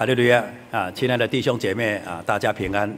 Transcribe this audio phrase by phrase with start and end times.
[0.00, 2.90] 哈利路亚啊，亲爱的弟兄姐妹啊，大家平安。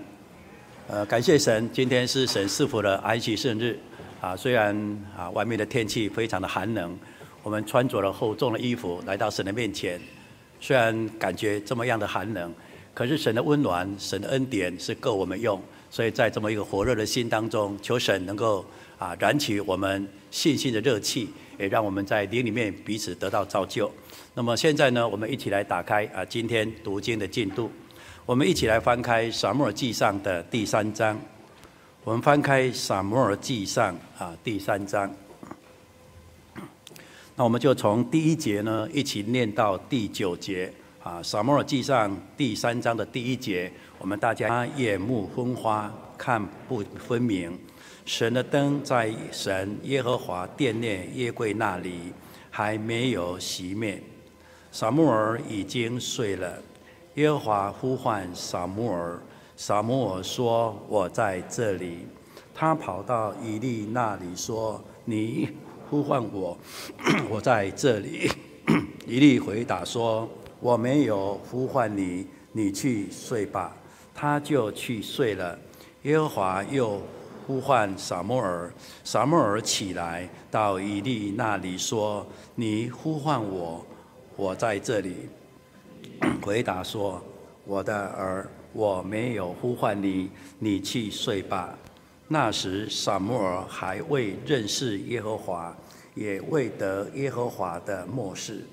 [0.86, 3.76] 呃，感谢神，今天是神赐福的安息圣日
[4.20, 4.36] 啊。
[4.36, 4.72] 虽然
[5.18, 6.96] 啊，外面的天气非常的寒冷，
[7.42, 10.00] 我们穿着了厚重的衣服来到神的面前。
[10.60, 12.54] 虽然感觉这么样的寒冷，
[12.94, 15.60] 可是神的温暖、神的恩典是够我们用。
[15.90, 18.64] 所以在这么一个火热的心当中，求神能够
[18.96, 21.28] 啊燃起我们信心的热气，
[21.62, 23.88] 也让我们在灵里面彼此得到造就。
[24.34, 27.70] 那么现在呢，我们一起来打开啊，今天读经的进度。
[28.26, 31.16] 我们一起来翻开《撒母耳记上》的第三章。
[32.02, 35.08] 我们翻开《撒母耳记上》啊，第三章。
[37.36, 43.70] 那我们就从第一节呢，一起念到第九节啊，《撒母耳记上》第三章的第一节。
[43.98, 47.56] 我们大家眼目昏花，看不分明。
[48.04, 52.12] 神的灯在神耶和华殿内耶柜那里
[52.50, 54.02] 还没有熄灭。
[54.70, 56.60] 撒母耳已经睡了，
[57.14, 59.20] 耶和华呼唤撒母耳，
[59.56, 62.06] 撒母耳说：“我在这里。”
[62.54, 65.48] 他跑到以利那里说：“你
[65.88, 66.56] 呼唤我，
[67.30, 68.30] 我在这里。
[69.06, 73.76] ”以利回答说：“我没有呼唤你，你去睡吧。”
[74.14, 75.58] 他就去睡了。
[76.02, 77.00] 耶和华又
[77.46, 78.72] 呼唤撒母耳，
[79.04, 83.84] 撒母耳起来到以利那里说：“你呼唤我。”
[84.36, 85.28] 我在这里
[86.42, 87.22] 回答说
[87.64, 91.78] ：“我的儿，我没有呼唤你，你去睡吧。”
[92.28, 95.76] 那时撒母耳还未认识耶和华，
[96.14, 98.64] 也未得耶和华的默示。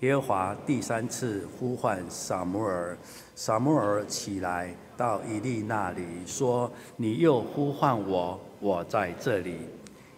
[0.00, 2.98] 耶和华第三次呼唤撒母耳，
[3.34, 9.56] 撒母耳起来到以利那里说：“你又呼唤我，我在这里。”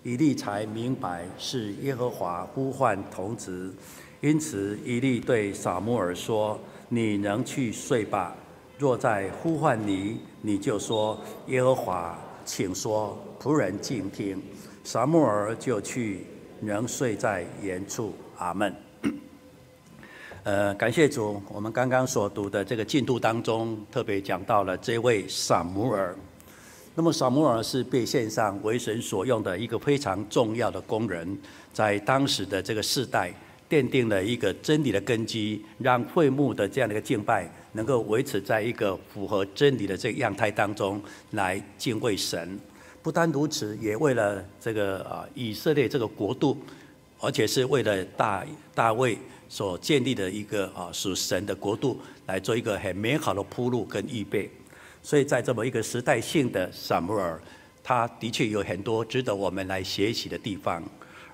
[0.04, 3.74] 以利才明白是耶和华呼唤童子。
[4.20, 8.34] 因此，以利对撒母耳说：“你能去睡吧。
[8.78, 11.18] 若再呼唤你，你就说：
[11.48, 14.40] 耶和华，请说，仆人静听。”
[14.84, 16.24] 撒母耳就去，
[16.62, 18.14] 仍睡在原处。
[18.38, 18.87] 阿门。
[20.44, 26.14] 呃，感谢主，我们刚刚所读的这个进度当中，特别讲到了这位撒母耳。
[26.94, 31.38] 那么，撒母耳是被献上为神所用的一个非常重要的工人，
[31.72, 33.32] 在当时的这个世代。
[33.70, 40.98] 奠定了一个真理的根基，让会幕的这样的一个敬拜能够维持在一个符合真理的这个样态当中
[41.32, 42.58] 来敬畏神。
[43.02, 46.56] 不单如此，也为了这个啊以色列这个国度，
[47.20, 48.42] 而且是为了大
[48.74, 49.18] 大卫
[49.48, 54.50] 所建立的一个啊属神的国度来做一个很美好的铺路跟预备。
[55.02, 57.40] 所以在这么一个时代性的撒母耳，
[57.82, 60.82] 他的确有很多值得我们来学习的地方。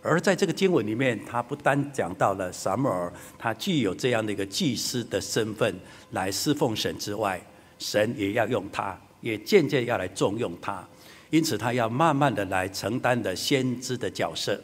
[0.01, 5.75] 而在这个经文里面，他不单讲到了撒母耳，他具有这样的一个祭司的身份
[6.11, 7.41] 来侍奉神之外，
[7.79, 10.87] 神也要用他，也渐渐要来重用他，
[11.31, 14.61] 因此他要慢慢的来承担的先知的角色。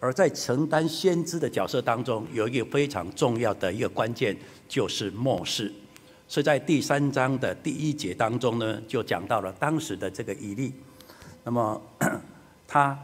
[0.00, 4.36] 而在承担先知的角色当中，有一个非常重要的一个关键，
[4.68, 5.72] 就是默示。
[6.26, 10.72] 所以在第三章的第一节当中呢，就讲到了当时的这个以利，
[11.44, 11.80] 那么
[12.66, 12.98] 他。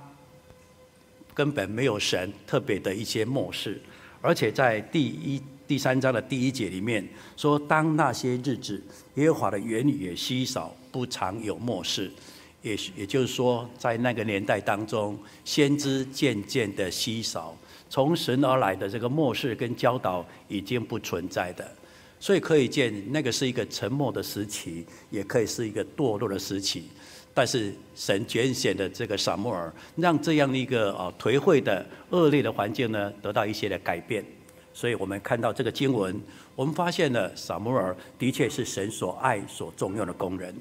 [1.34, 3.78] 根本没有神特别的一些漠视，
[4.22, 8.82] 而且在第一第三章的第一节里面说，当那些日子，
[9.16, 12.10] 耶和华的言语也稀少，不常有漠视，
[12.62, 17.56] 也也就是说，在那个年代当中，先知渐渐的稀少，
[17.88, 21.68] 从神而来的这个默示跟教导已经不存在的，
[22.18, 26.88] 所以可以见，那个是一个沉默的时期，也可以是一个堕落的时期。
[27.32, 34.24] 但是神拣选的这个撒母耳，让这样的一个啊颓废的恶劣的环境呢，得到一些的改变。
[34.72, 36.18] 所以我们看到这个经文，
[36.54, 40.54] 我们发现了撒母耳的确是神所爱所重用的工人。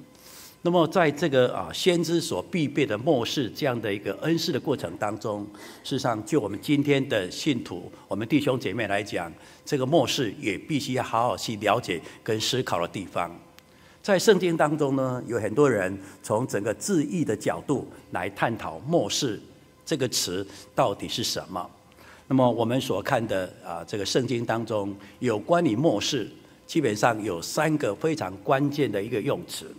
[0.65, 5.45] 那么在这个啊先知所必备的末世这样的一个恩赐的过程当中，
[5.83, 9.31] 事实上就我们今天的信徒，我们弟兄姐妹来讲，
[9.63, 13.31] 这个末世也必须要好好去了解跟思考的地方。
[14.01, 19.39] 在圣经当中呢，有很多人从整个字义的角度来探讨“末世”
[19.85, 20.43] 这个词
[20.73, 21.69] 到底是什么。
[22.27, 26.27] 那么我们所看的啊，这个圣经当中有关于“末世”，
[26.65, 29.71] 基本上有三个非常关键的一个用词。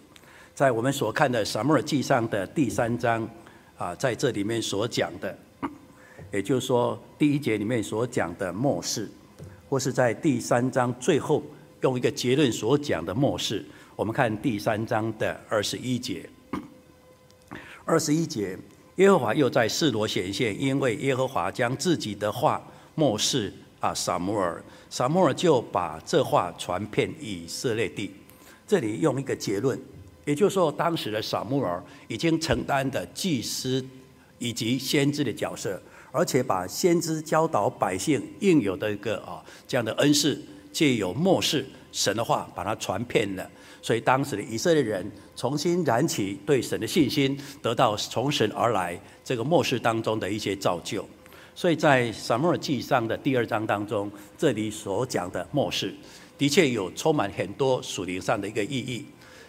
[0.57, 3.29] 在我们所看的《撒母耳记上》的第三章
[3.77, 5.39] 啊，在这里面所讲的，
[6.33, 9.07] 也就是说第一节里面所讲的“末世”，
[9.69, 11.43] 或是在第三章最后
[11.83, 13.63] 用一个结论所讲的“末世”。
[13.95, 16.27] 我们看第三章的二十一节，
[17.85, 18.57] 二十一节，
[18.95, 28.11] 耶和华又在示罗显现，因为耶和华将自己的话默示啊撒母耳，撒母耳就把这话传遍以色列地。
[28.67, 29.79] 这里用一个结论，
[30.27, 33.83] 也就是说，当时的撒母耳已经承担的祭司
[34.39, 35.81] 以及先知的角色，
[36.11, 40.39] 而且把先知教导百姓应有的一个啊这样的恩赐，
[40.73, 43.51] 借由末世神的话，把它传遍了。
[43.81, 51.09] 所以当时的以色列人重新燃起对神的信心，得到从神而来这个末世当中的一些造就。
[51.55, 55.95] 所以在撒母耳记上的第二章当中，这里所讲的末世。
[56.37, 59.07] 的确有充满很多属灵上的一个意义，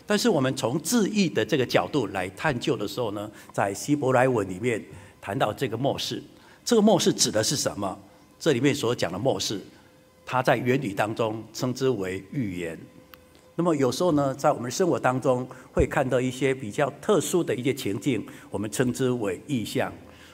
[0.08, 4.84] 但是我们从字义的这个角度来探究的时候呢，在希伯来文里面
[5.22, 6.24] 谈到这个末世，
[6.64, 8.00] 这个末世指的是什么？
[8.40, 9.60] 这里面所讲的末世，
[10.26, 12.80] 它在原理当中称之为预言。
[13.56, 19.92] 那么有时候呢，在我们生活当中会看到一些比较特殊的一些情境，我们称之为异象，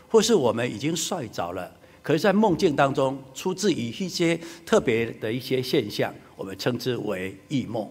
[0.10, 1.72] 或是我们已经睡着了，
[2.02, 6.14] 可是在梦境当中出自于一些特别的一些现象。
[6.36, 7.90] 我们称之为异梦，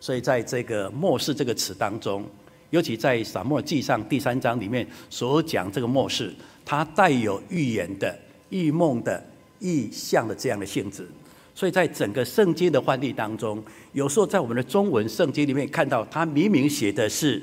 [0.00, 2.24] 所以在这个“末世”这个词当中，
[2.70, 6.32] 尤其在撒母耳记上第三章里面所讲这个末世，
[6.64, 8.16] 它带有预言的、
[8.50, 9.22] 异梦的、
[9.58, 11.08] 异象的这样的性质。
[11.54, 13.60] 所以在整个圣经的翻译当中，
[13.92, 17.42] 有时候在我们的中文圣经里面看到，它明明写的是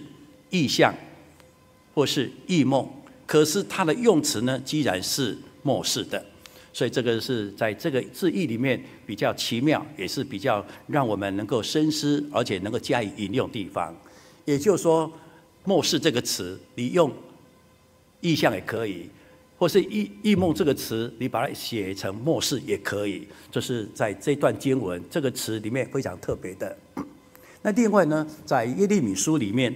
[0.50, 0.96] 异象
[1.94, 2.88] 或是异梦，
[3.26, 6.24] 可是它的用词呢，既然是默示的。
[6.76, 13.96] 所以这个是在这个字义里面比较奇妙，也是比较让我们能够深思，而且能够加以引用的地方。
[14.44, 15.10] 也就是说
[15.64, 17.10] ，“末世”这个词，你用
[18.20, 19.10] 意象也可以，
[19.58, 23.26] 或是异异梦这个词，你把它写成末世也可以。
[23.50, 26.78] 就是在这段经文这个词里面非常特别的。
[27.62, 29.74] 那另外呢，在耶利米书里面。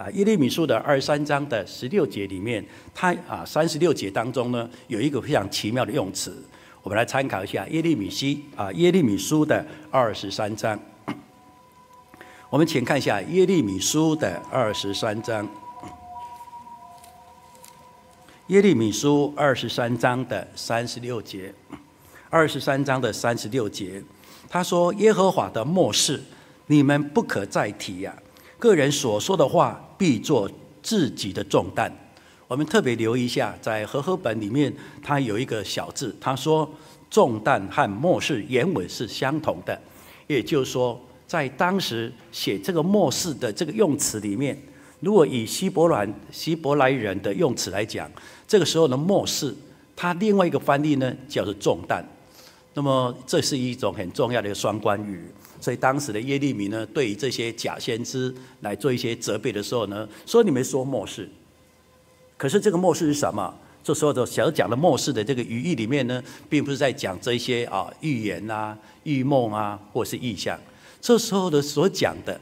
[0.00, 2.64] 啊，耶利米书的二十三章的十六节里面，
[2.94, 6.42] 它啊三十六节当中呢，有一个非常奇妙的用词，
[6.82, 10.80] 我们来参考一下耶利米西啊耶利米书的二十三章。
[12.48, 15.46] 我们请看一下耶利米书的二十三章，
[18.46, 21.52] 耶利米书二十三章的三十六节，
[22.30, 24.02] 二十三章的三十六节，
[24.48, 26.22] 他说：“耶和华的末世，
[26.68, 28.16] 你们不可再提呀。”
[28.58, 30.50] 个人所说的话必做
[30.82, 31.94] 自己的重担。
[32.48, 36.66] 我们特别留意一下，在和合本里面，它有一个小字，他说
[37.10, 39.78] “重担”和“末世”原文是相同的。
[40.26, 44.58] 也就是说，在当时写这个“末世”的这个用词里面，
[45.00, 48.10] 如果以希伯来希伯来人的用词来讲，
[48.48, 49.54] 这个时候的“末世”，
[49.94, 52.02] 它另外一个翻译呢叫做“重担”。
[52.72, 55.24] 那么，这是一种很重要的一个双关语。
[55.60, 61.28] 所以当时的耶利米呢，对于这些假先知来做一些责备的时候呢，说你们说末世，
[62.38, 63.52] 可是这个末世是什么？
[63.82, 70.58] 这时候的小讲的末世的这个语义里面呢，并不是在讲这些啊预言啊、预梦啊，或是意象。
[71.00, 72.40] 这时候的所讲的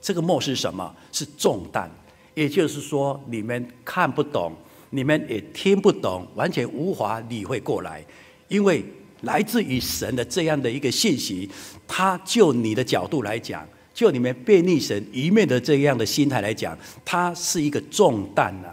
[0.00, 0.94] 这个末世是什么？
[1.12, 1.90] 是重担，
[2.34, 4.52] 也就是说你们看不懂，
[4.88, 8.02] 你们也听不懂，完全无法理会过来，
[8.48, 8.82] 因为。
[9.24, 11.48] 来自于神的这样的一个信息，
[11.86, 18.68] 他就你的角度来讲，就你们悖逆神一面的这样的心态来讲，它是一个重担呐。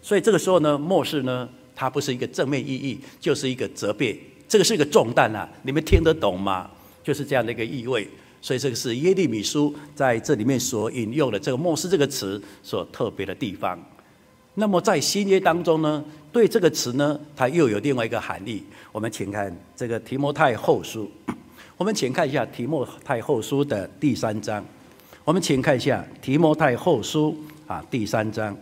[0.00, 5.48] 所以这个时候呢，默示呢，它不是一个正面意义，就是一个责备，这个是一个重担呐。
[5.62, 6.70] 你们听得懂吗？
[7.02, 8.08] 就是这样的一个意味。
[8.42, 13.76] 所以这个是耶利米书在这里面所引用的这个“默示”这个词所特别的地方。
[14.58, 18.64] 那么在新约当中呢，对这个词呢，它又有另外一个含义。
[18.90, 21.10] 我们请看这个提摩太后书，
[21.76, 24.64] 我们请看一下提摩太后书的第三章。
[25.24, 27.36] 我们请看一下提摩太后书
[27.66, 28.56] 啊，第三章。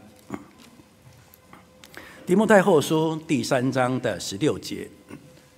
[2.26, 4.88] 提摩太后书第三章的十六节，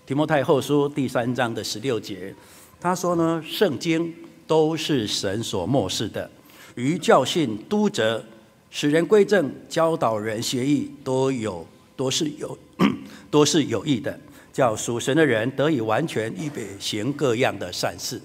[0.05, 2.35] 提摩太后书第三章的十六节，
[2.78, 4.12] 他说呢，圣经
[4.47, 6.31] 都是神所默示的，
[6.75, 8.23] 于教训、督责。
[8.70, 12.58] 使人归正、教导人学义，都有都是有
[13.30, 14.18] 都是有益的，
[14.52, 18.20] 叫属神的人得以完全预备行各样的善事。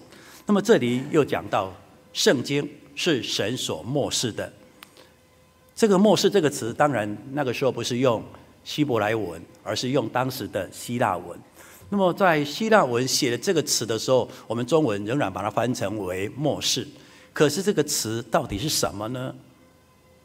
[0.45, 1.73] 那么这里又讲到
[2.11, 4.51] 圣经是神所默示的。
[5.73, 8.23] 这个“默示”这个词，当然那个时候不是用
[8.63, 11.37] 希伯来文，而是用当时的希腊文。
[11.89, 16.87] 那么在希腊文写的这个词的时候，我们中文仍然把它翻成为“默示”。
[17.33, 19.33] 可是这个词到底是什么呢？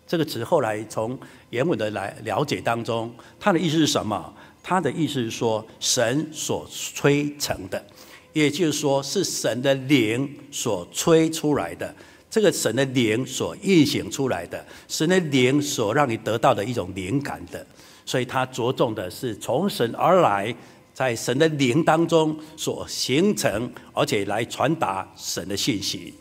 [0.06, 1.18] 这个词后来从
[1.50, 4.32] 原文的来了解当中，它的意思是什么？
[4.62, 7.84] 它的意思是说，神所催成的，
[8.32, 11.94] 也就是说是神的灵所催出来的，
[12.28, 17.64] 这个神的灵所运行出来的，神的灵所让你得到的一种灵感的，
[18.04, 20.54] 所以它着重的是从神而来
[20.92, 26.12] 在神的灵当中所形成，而且来传达神的信息。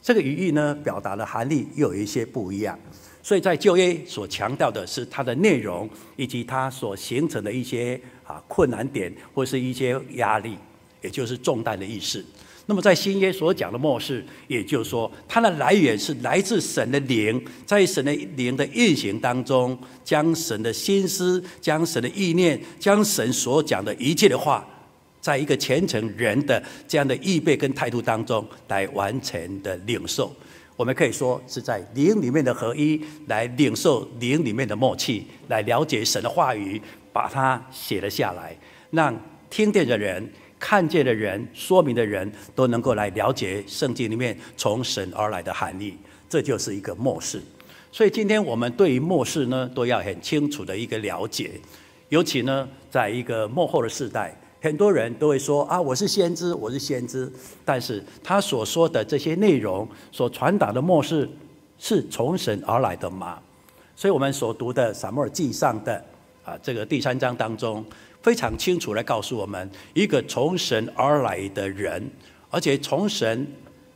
[0.00, 2.78] 这个语义呢，表达的含义又有一些不一样。
[3.22, 10.56] 所以在旧约所强调的是它的内容，以及它所形成的一些啊困难点，或是一些压力，
[11.02, 12.24] 也就是重担的意思。
[12.66, 24.64] 那么在新约所讲的末世，也就是说，它的来源是来自神的灵，在神的灵的运行当中，将神的心思、将神的意念、将神所讲的一切的话，
[25.20, 30.32] 在一个虔诚人的这样的预备跟态度当中来完全的领受。
[30.80, 36.80] 我们可以说是在灵里面的合一，来领受灵里面的默契，来了解神的话语，
[37.12, 38.56] 把它写了下来，
[38.90, 39.14] 让
[39.50, 40.26] 听见的人。
[40.58, 45.94] 看见的人、说明的人都能够来了解圣经里面从神而来的含义，
[46.30, 47.42] 这就是一个末世。
[47.92, 51.50] 所以今天我们对于末世呢，都要很清楚的一个了解。
[52.08, 57.30] 尤其呢，在一个末后的世代，很多人都会说啊，我是先知，我是先知。
[57.64, 61.28] 但是他所说的这些内容，所传达的末世，
[61.78, 63.38] 是从神而来的吗？
[63.96, 66.04] 所以我们所读的撒母耳记上的
[66.44, 67.84] 啊，这个第三章当中。
[68.22, 72.06] 非常清楚来告诉我们，一个从神而来的人，
[72.50, 73.46] 而且从神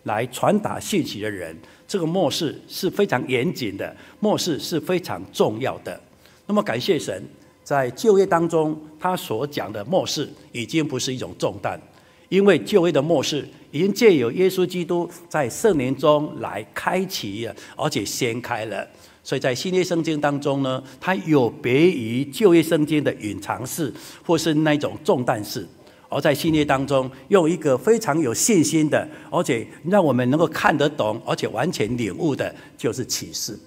[0.04, 1.54] 来传达信息的人，
[1.86, 6.00] 这个末世是非常严谨的，末世是非常重要的。
[6.46, 7.22] 那么感谢神，
[7.64, 11.80] 在就业当中，他所讲的末世已经不是一种重担，
[12.28, 18.86] 因为就业的末世已经借由耶稣基督在圣灵中来开启了，而且掀开了。
[19.22, 23.90] 所以在新约圣经当中呢，它有别于旧约圣经的隐藏式，
[24.26, 25.62] 或是那种重担式；
[26.10, 33.58] 而在新约当中，用一个非常有信心的，而且让我们能够看得懂，而且完全领悟的，就是启示。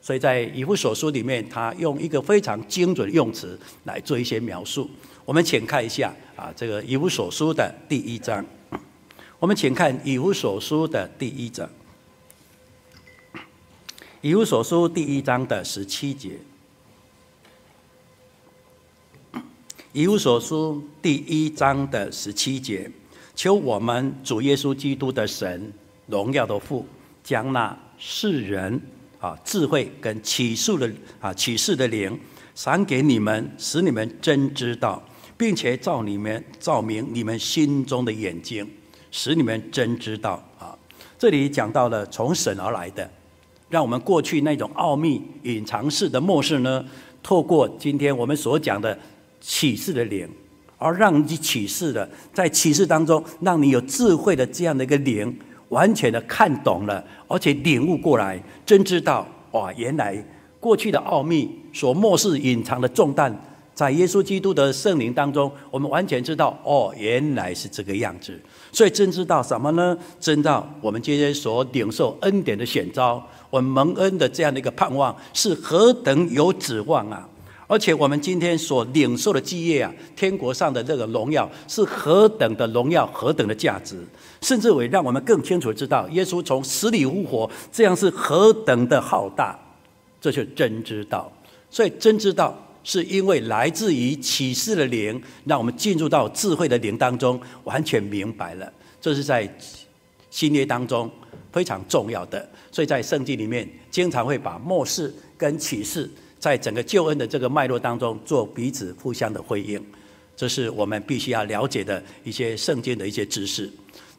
[0.00, 4.88] 所以在以弗所书里面，他用一个非常精准的用词来做一些描述。
[5.24, 8.44] 我们请看一下啊，这个以弗所书的第一章。
[9.38, 11.68] 我们请看以弗所书的第一章。
[14.20, 16.38] 以弗所书第一章的十七节，
[19.92, 22.90] 以弗所书第一章的十七节，
[23.36, 25.72] 求我们主耶稣基督的神，
[26.06, 26.84] 荣耀的父，
[27.22, 28.80] 将那世人
[29.18, 32.18] 啊智慧跟启示的啊启示的灵，
[32.54, 35.02] 赏给你们，使你们真知道，
[35.36, 38.68] 并且照你们照明你们心中的眼睛，
[39.10, 40.76] 使你们真知道啊。
[41.18, 43.10] 这里讲到了从神而来的。
[43.70, 46.82] 让我们过去那种奥秘隐藏式的末世呢，
[47.22, 48.98] 透过今天我们所讲的
[49.42, 50.26] 启示的灵，
[50.78, 55.38] 而让你启示的，在启示当中，让你有智慧的这样的一个灵，
[55.70, 60.16] 完全的看懂了，而且领悟过来，真知道哇，原来
[60.60, 63.34] 过去的奥秘所漠视隐藏的重担，
[63.74, 68.38] 在耶稣基督的圣灵当中，我们完全知道哦，原来是这个样子。
[68.72, 69.96] 所以真知道什么呢？
[70.18, 73.24] 真知道我们今天所领受恩典的选召。
[73.50, 77.26] 我们蒙恩的这样的一个盼望是何等有指望啊！
[77.68, 84.02] 而且我们今天所领受的基业啊，天国上的这个荣耀是何等的荣耀，何等的价值，
[84.40, 89.56] 甚至为让我们更清楚知道，耶稣从死里复活，这样是何等的浩大，
[90.18, 91.30] 这是真知道。
[91.70, 98.72] 所以真知道是因为来自于启示的灵，让我们进入到智慧的灵当中，完全明白了。
[98.98, 99.46] 这是在
[100.30, 101.10] 新约当中
[101.52, 102.48] 非常重要的。
[102.72, 109.84] 所以在圣经里面，经常会把末世跟启示在整个救恩的这个脉络当中做彼此互相的回应，
[110.36, 113.70] 这是我们必须要了解的一些圣经的一些知识。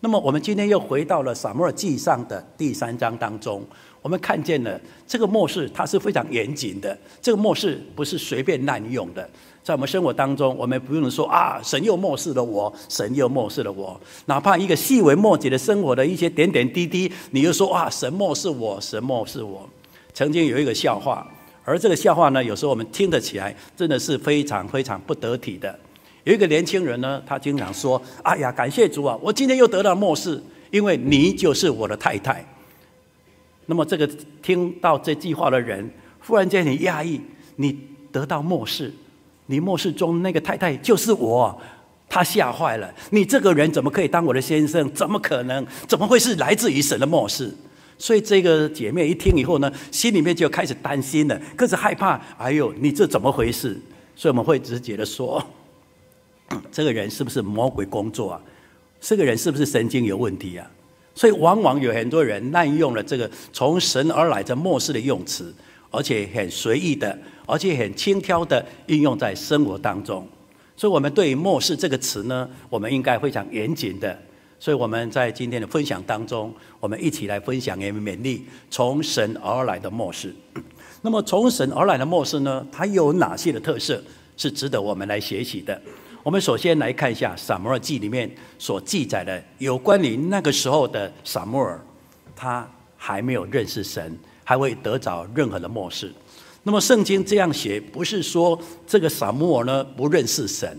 [0.01, 3.61] 那么我们今天又回到了撒母耳记上的第三章当中，
[4.01, 9.29] 我们看见了这个末世它是非常严谨的，这个末世不是随便滥用的。
[9.61, 13.99] 在我们生活当中，我们不用说啊，神又漠视了我，神又漠视了我。
[14.25, 19.69] 哪怕一个细微末节的生活的一些点点滴滴，你又说啊，神漠视我，神漠视我。
[20.13, 21.29] 曾经有一个笑话，
[21.69, 25.77] 而这个笑话呢，有时候我们听得起来，真的是非常非常不得体的。
[26.23, 32.43] 有一个年轻人呢，他经常说：“哎呀，感谢主啊，我今天又得到末世，因为你就是我的太太。”
[33.67, 34.09] 那么这个
[34.41, 35.88] 听到这句话的人，
[36.19, 37.21] 忽然间很讶异，
[37.57, 37.79] 你
[38.11, 38.91] 得到末世。
[39.45, 41.55] 你末世中那个太太就是我，
[42.09, 42.91] 他吓坏了。
[43.11, 44.91] 你这个人怎么可以当我的先生？
[44.91, 45.63] 怎么可能？
[45.88, 47.53] 怎么会是来自于神的末世？
[48.00, 52.20] 所以这个姐妹一听以后呢，心里面就开始担心了，开始害怕。
[52.39, 53.79] 哎呦，你这怎么回事？
[54.15, 55.46] 所以我们会直接的说，
[56.72, 58.41] 这个人是不是魔鬼工作啊？
[59.00, 60.65] 这个人是不是神经有问题啊？
[61.13, 65.53] 所以往往有很多人滥用了这个从神而来的末世的用词，
[65.91, 67.15] 而且很随意的。
[67.51, 70.24] 而且很轻佻的应用在生活当中，
[70.77, 74.15] 所以，我们对于末世这个词呢，我们应该非常严谨的。
[74.59, 80.35] 所以，我们在今天的分享当中，我们一起来分享也勉励从神而来的末世。
[81.01, 84.03] 那么，从神而来的末世呢，它有哪些的特色
[84.35, 85.81] 是值得我们来学习的？
[86.23, 91.79] 我们首先来看一下《撒摩尔记》里面所记载的有关于那个时候的撒摩尔，
[92.35, 96.13] 他还没有认识神，还未得着任何的末世。
[96.63, 100.77] 那么圣经这样写，不是说这个撒摩尔呢不认识神。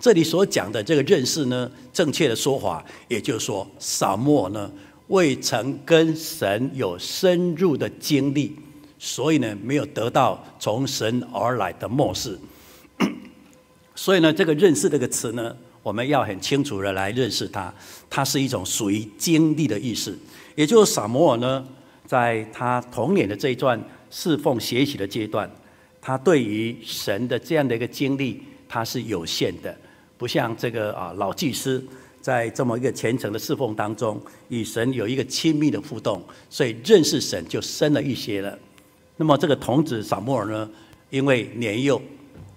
[0.00, 4.72] 这里所讲的这个认识呢，正确的说法，也就是说，撒摩尔呢
[5.08, 8.56] 未曾跟神有深入的经历，
[8.98, 12.36] 所以呢没有得到从神而来的漠视。
[13.94, 17.72] 所以呢，这个认识这个词呢，我们要很清楚的来认识它，
[18.08, 20.18] 它是一种属于经历的意思。
[20.56, 21.64] 也就是撒摩尔呢，
[22.06, 23.80] 在他童年的这一段。
[24.12, 25.48] 侍奉学习的阶段，
[26.02, 29.72] 他对于神的这样的一个经历，他是有限的，
[30.20, 31.82] 不像这个啊老祭司
[32.20, 38.58] 在这么一个虔诚的侍奉当中，与神有一个亲密的互动，所以认识神就深了一些了。
[39.16, 40.70] 那么这个童子撒母耳呢，
[41.08, 41.98] 因为年幼，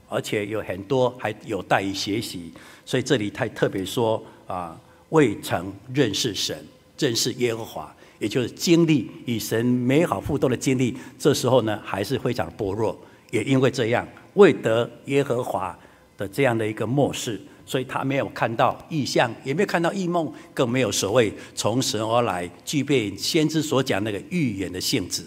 [0.09, 2.51] 而且有很多还有待于学习，
[2.85, 4.77] 所以这里他特别说啊，
[5.11, 6.57] 未曾认识神，
[6.97, 7.95] 认识耶和华。
[8.19, 12.97] 也就是经历与神美好互动的经历，这时候呢还是非常薄弱，
[13.31, 15.77] 也因为这样未得耶和华
[16.17, 25.23] 的这样的一个默示，所以他没有看到异象，也没有看到异梦，更没有所谓从神而来具备先知所讲那个预言的性质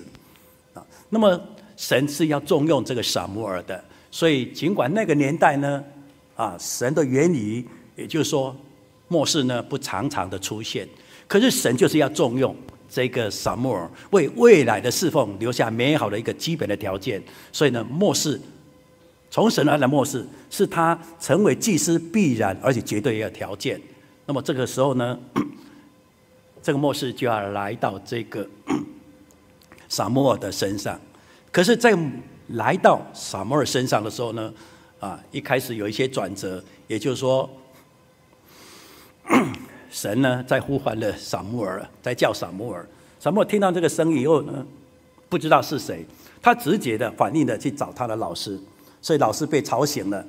[0.75, 0.85] 啊。
[1.11, 1.41] 那么
[1.77, 5.83] 神是要重用这个撒母耳的，所以尽管那个年代呢
[6.35, 7.67] 啊，神的原理，
[7.97, 8.55] 也就是说
[9.09, 10.89] 末世呢不常常的出现，
[11.27, 12.55] 可是神就是要重用。
[12.89, 17.21] 这个撒母耳为未来的侍奉留下美好的一个基本的条件，
[17.53, 18.41] 所以呢，末世
[19.31, 23.81] 从神而来的末世是他成为祭司必然而且绝对一个条件。
[24.27, 25.19] 那么这个时候呢，
[26.63, 28.47] 这个末世就要来到这个
[29.89, 30.99] 撒摩尔的身上。
[31.53, 31.97] 可是，在
[32.49, 34.53] 来到撒摩尔身上的时候呢，
[35.01, 37.49] 啊，一开始有一些转折，也就是说。
[39.91, 42.87] 神呢，在呼唤了撒摩尔，在叫撒摩尔。
[43.19, 44.65] 撒摩尔听到这个声音以后呢，
[45.29, 46.05] 不知道是谁，
[46.43, 48.61] 他直接的反应的去找他的老师，
[49.07, 50.27] 所以老师被吵醒了。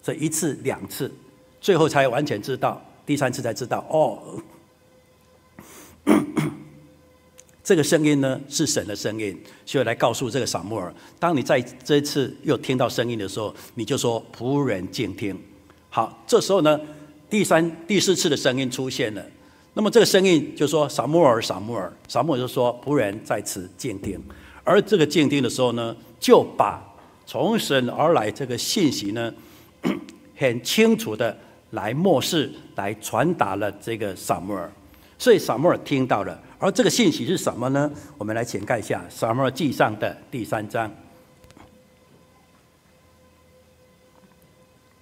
[0.00, 1.12] 这一次、两次，
[1.60, 4.40] 最后才完全知道，第三次才知道，哦，
[7.64, 15.36] 这个声音呢是神的声音，所以来告诉这个撒母耳，当你在这一次又听到声音的时候，你就说仆人静听。
[15.90, 16.78] 好，这时候呢。
[17.28, 19.22] 第三、第四次的声音出现了，
[19.74, 24.18] 那么这个声音就说：“撒母耳，撒母耳。”撒母耳就说：“仆人在此静听。”
[24.64, 26.82] 而这个静听的时候呢，就把
[27.28, 29.30] 从神而来这个信息呢，
[30.34, 31.38] 很清楚的
[31.72, 34.72] 来默示、来传达了这个撒母耳。
[35.18, 37.92] 所以撒母耳听到了，而这个信息是什么呢？
[38.16, 40.90] 我们来浅看一下《撒母耳记上》的第三章。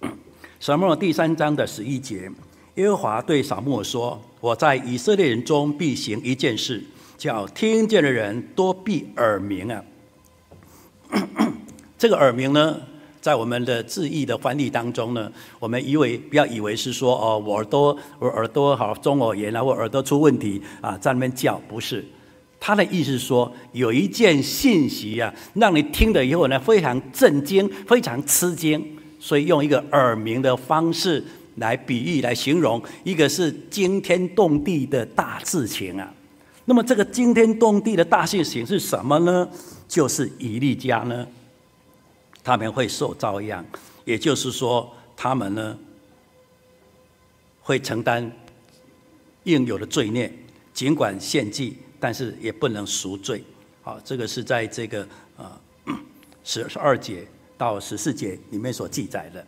[0.59, 2.29] 撒母耳第三章的十一节，
[2.75, 6.83] 耶和华对撒母耳说：“我在以色列人中必行一件事，
[7.17, 9.81] 叫听见的人多必耳鸣啊。”
[11.97, 12.77] 这个耳鸣呢，
[13.19, 22.05] 在我们的字义的翻译当中呢，我们以为不要以为是说哦，我耳朵我耳朵好中耳炎啊，或耳朵出问题啊，在那边叫，不是。
[22.59, 28.83] 他的意思说，有一件信息啊，让你听了以后呢，非常震惊，非常吃惊。
[29.19, 31.23] 所以用一个耳鸣的方式
[31.55, 36.13] 来比喻、来形容，一个是惊天动地的大事情啊。
[36.65, 39.47] 那么这个惊天动地的大事情是什么呢？
[39.87, 41.25] 就是以利家呢，
[42.47, 43.61] 他们会受遭殃，
[44.05, 45.77] 也就是说，他们呢
[47.61, 48.31] 会承担
[49.43, 50.31] 应有的罪孽，
[50.73, 53.43] 尽管献祭，但是也不能赎罪。
[53.81, 55.05] 好，这个是在这个
[55.35, 55.51] 呃
[56.45, 57.27] 十二节。
[57.57, 59.43] 到十四节里面所记载的，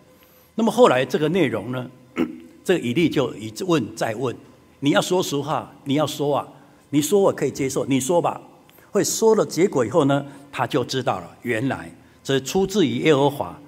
[0.56, 1.92] 那么后来这个内容呢，
[2.66, 4.36] 这个以利就一问再问，
[4.80, 6.48] 你要说实话，你要说啊，
[6.90, 8.42] 你说我可以接受，你说吧。
[8.90, 11.92] 会说了结果以后呢，他就知道了，原来
[12.30, 13.60] 这是出自于耶和华，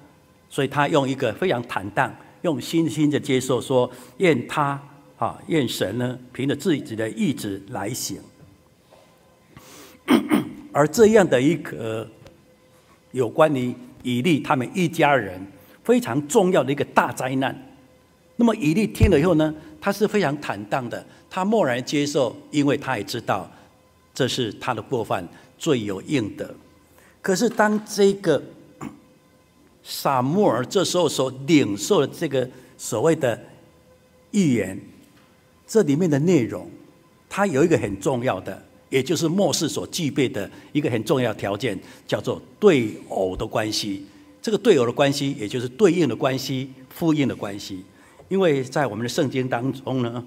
[0.48, 4.80] 所以他用一个非常坦荡、用信心的接受说，愿他
[5.18, 8.20] 啊，愿神呢，凭着自己的意志来行。
[10.70, 12.08] 而这样的一个
[13.10, 13.74] 有关于。
[14.04, 15.40] 以利他们一家人
[15.84, 17.56] 非常重要的一个大灾难。
[18.34, 23.48] 那么以利听了以后呢，他是非常坦荡的，他默然接受，因为他也知道
[24.12, 26.52] 这是他的过犯，罪有应得。
[27.22, 28.42] 可是当这个
[29.82, 33.40] 撒母耳这时候所领受的这个所谓的
[34.32, 34.78] 预言，
[35.66, 36.68] 这里面的内容，
[37.28, 44.04] 它有一个很重要的，也就是末世所具备的一个很重要条件，叫做对偶的关系。
[44.42, 47.84] 这个对偶的关系，也就是对应的关系、呼应的关系。
[48.28, 50.26] 因为在我们的圣经当中呢，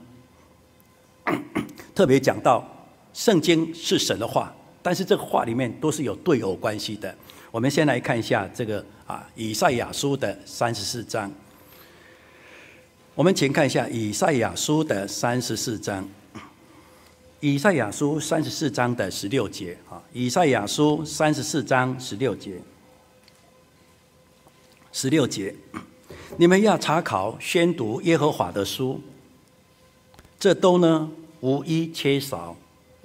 [1.94, 2.66] 特别讲到
[3.14, 4.56] 圣经是神的话，
[4.86, 7.12] 但是这个话里面都是有对偶关系的。
[7.50, 11.32] 我们先来看一下这个啊，以赛亚书的三十四章。
[13.16, 16.08] 我们请看一下以赛亚书的三十四章。
[17.40, 22.62] 以赛亚书三十四章的十六节啊，以赛亚书三十四章十六节，
[24.92, 25.56] 十六节，
[26.38, 29.02] 你们要查考宣读耶和华的书，
[30.40, 32.56] 这都呢无一缺少，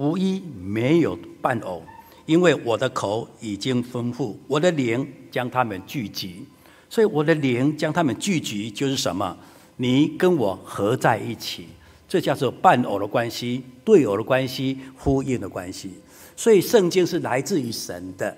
[0.01, 1.83] 无一没有伴偶。
[2.25, 6.47] 因为我的口已经丰富，我的灵将他们聚集，
[6.89, 9.37] 所以我的灵将他们聚集就是什么？
[9.77, 11.67] 你跟我合在一起，
[12.09, 15.91] 这叫做伴偶的关系、对偶的关系、呼应的关系。
[16.35, 18.35] 所以圣经是来自于神的，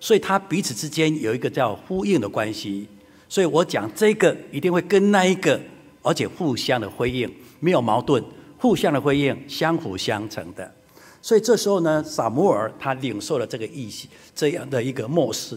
[0.00, 2.88] 所以它彼此之间有一个叫呼应的关系。
[3.28, 5.60] 所以我讲这个一定会跟那一个，
[6.00, 8.24] 而且互相的回应，没有矛盾，
[8.56, 10.72] 互相的回应，相辅相成的。
[11.22, 15.56] 所以这时候呢，撒摩尔他领受了这个意思，这样的一个默示。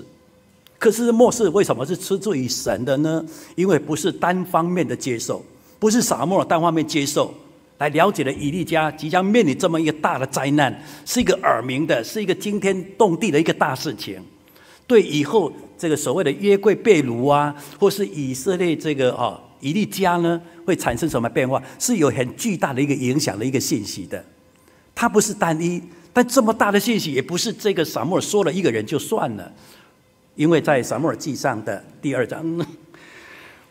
[0.78, 3.26] 可是默示为什么是出自于神的呢？
[3.56, 5.44] 因为不是单方面的接受，
[5.80, 7.34] 不是撒摩尔单方面接受，
[7.80, 14.22] 来了解了以利家即将面临这么一个大的灾难，是一个耳鸣的，是一个惊天动地的一个大事情。
[14.86, 24.24] 对以后这个所谓的约柜被掳啊，或是以色列这个啊以利家呢，会产生什么变化，是有很巨大的一个影响的一个信息的。
[24.96, 29.52] 它不是单一，但这么大的信息也不是这个撒母耳说了一个人就算了，
[30.36, 32.66] 因为在撒母耳记上的第二章，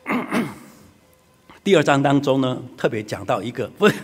[1.65, 3.89] 第二章当中呢，特别讲到一个不，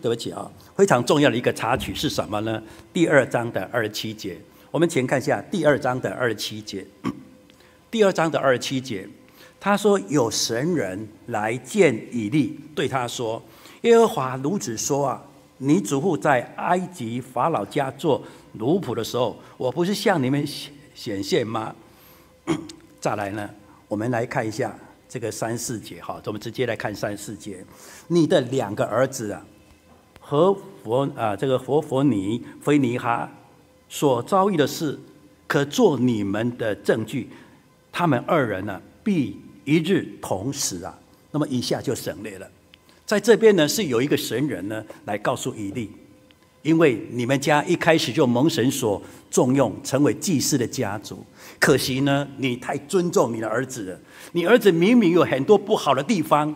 [0.00, 2.62] 对不起啊，非常重要的一个插曲是什么呢？
[2.94, 4.38] 第二章的二十七节，
[4.70, 6.86] 我们请看一下第二章的二十七节，
[7.90, 9.06] 第二章的二十七节，
[9.60, 13.42] 他说有神人来见以利，对他说。
[13.86, 15.22] 耶和华如此说啊，
[15.58, 18.20] 你祖父在埃及法老家做
[18.54, 20.44] 奴仆的时候，我不是向你们
[20.92, 21.72] 显现吗？
[23.00, 23.48] 再来呢，
[23.86, 24.76] 我们来看一下
[25.08, 27.64] 这个三四节哈，我们直接来看三四节。
[28.08, 29.46] 你的两个儿子啊，
[30.18, 33.30] 和佛啊这个佛佛尼、非尼哈
[33.88, 34.98] 所遭遇的事，
[35.46, 37.30] 可做你们的证据。
[37.92, 40.98] 他们二人呢、必一日同死啊。
[41.30, 42.50] 那么一下就省略了。
[43.06, 45.90] 在这边呢，是有一个神人呢，来告诉以利，
[46.62, 51.24] 因为你们家一开始就蒙神所重用，成为祭司的家族，
[51.60, 54.00] 可惜呢，你太尊重你的儿子了。
[54.32, 56.52] 你儿子明明有很多不好的地方，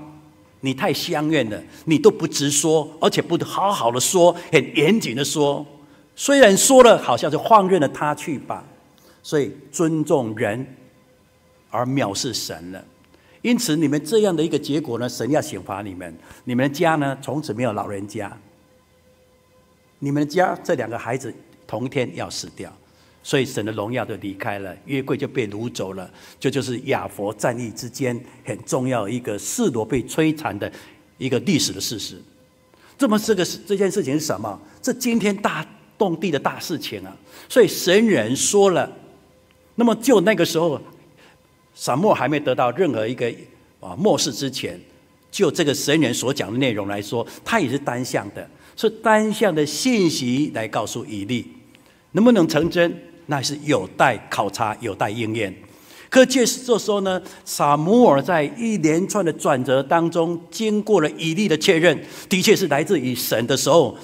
[0.62, 5.64] 你太相怨了，你都不直说，而且不好好的说，很严谨的说。
[6.16, 8.64] 虽然说了，好像是放任了他去吧。
[9.22, 10.66] 所以尊重人，
[11.70, 12.84] 而藐视神了。
[13.42, 16.14] 因此，你们这样的一个结果呢，神要刑罚你们。
[16.44, 18.31] 你们家呢，从此没有老人家。
[19.98, 21.33] 你们家这两个孩子
[21.66, 22.70] 同一天要死掉，
[23.22, 26.11] 所以神的荣耀就离开了，约柜就被掳走了。
[26.38, 30.70] 这就，是亚佛战役之间很重要一个示罗被摧残的
[31.16, 32.20] 一个历史的事实。
[32.98, 34.61] 这么这个这件事情是什么？
[34.83, 37.16] 这惊天大动地的大事情啊！
[37.48, 38.90] 所以神人说了，
[39.76, 40.79] 那么就那个时候。
[41.74, 43.33] 撒母还没得到任何一个
[43.80, 44.78] 啊默示之前，
[45.30, 51.46] 就这个神人所讲的内容来说，他也是单向的，是单向的信息来告诉以利，
[52.12, 52.92] 能不能成真，
[53.26, 55.54] 那是有待考察，有待应验。
[56.11, 61.96] 可这这时候呢，撒母耳在一连串的转折当中，经过了以利的确认，
[62.28, 63.96] 的确是来自于神的时候，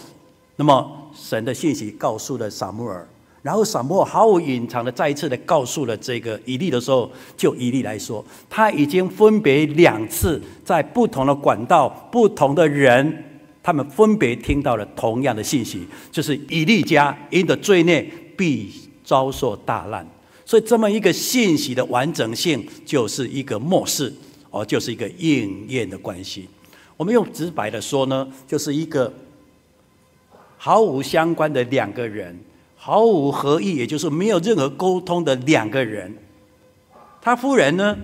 [0.55, 3.07] 那么神的信息告诉了撒母耳。
[3.47, 13.25] 然后撒母耳毫无隐藏的再一次的告诉了这个以利的时候，就以利来说，他已经分别两次在不同的管道、不同的人，
[13.63, 18.05] 他们分别听到了同样的信息，就是以利家因的罪孽
[18.37, 18.69] 必
[19.05, 20.05] 遭受大难。
[20.45, 24.13] 所以这么一个信息的完整性，就是一个默示，
[24.51, 26.49] 而就是一个应验的关系。
[26.97, 29.15] 我们用直白的说呢，就是一个
[30.57, 32.37] 毫无相关的两个人。
[32.87, 36.17] 毫无合意，也就是没有任何沟通的两个人。
[37.21, 37.97] 他夫人呢，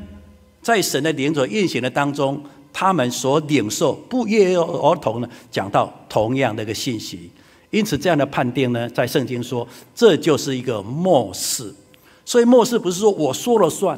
[0.61, 2.42] 在神的灵所运行的当中，
[2.73, 7.31] 他们所领受不约而同的讲到同样的一个信息。
[7.71, 9.64] 因此，这样的判定呢，在圣经说，
[9.95, 11.73] 这就是一个末世。
[12.25, 13.97] 所以末世不是说我说了算，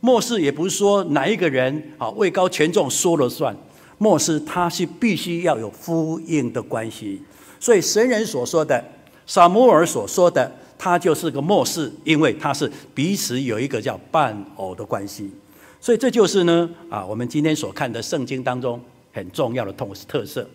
[0.00, 3.56] 末世也不是说哪一个人啊位高权重说了算，
[3.98, 7.22] 末世他是必须要有呼应的关系。
[7.60, 8.84] 所以神人所说的，
[9.28, 15.30] 撒摩尔所说的，它就是个末世，因为它是彼此有一个叫伴偶的关系。
[15.80, 18.80] 所以这就是呢啊，我们今天所看的圣经当中
[19.12, 20.48] 很重要的特特色。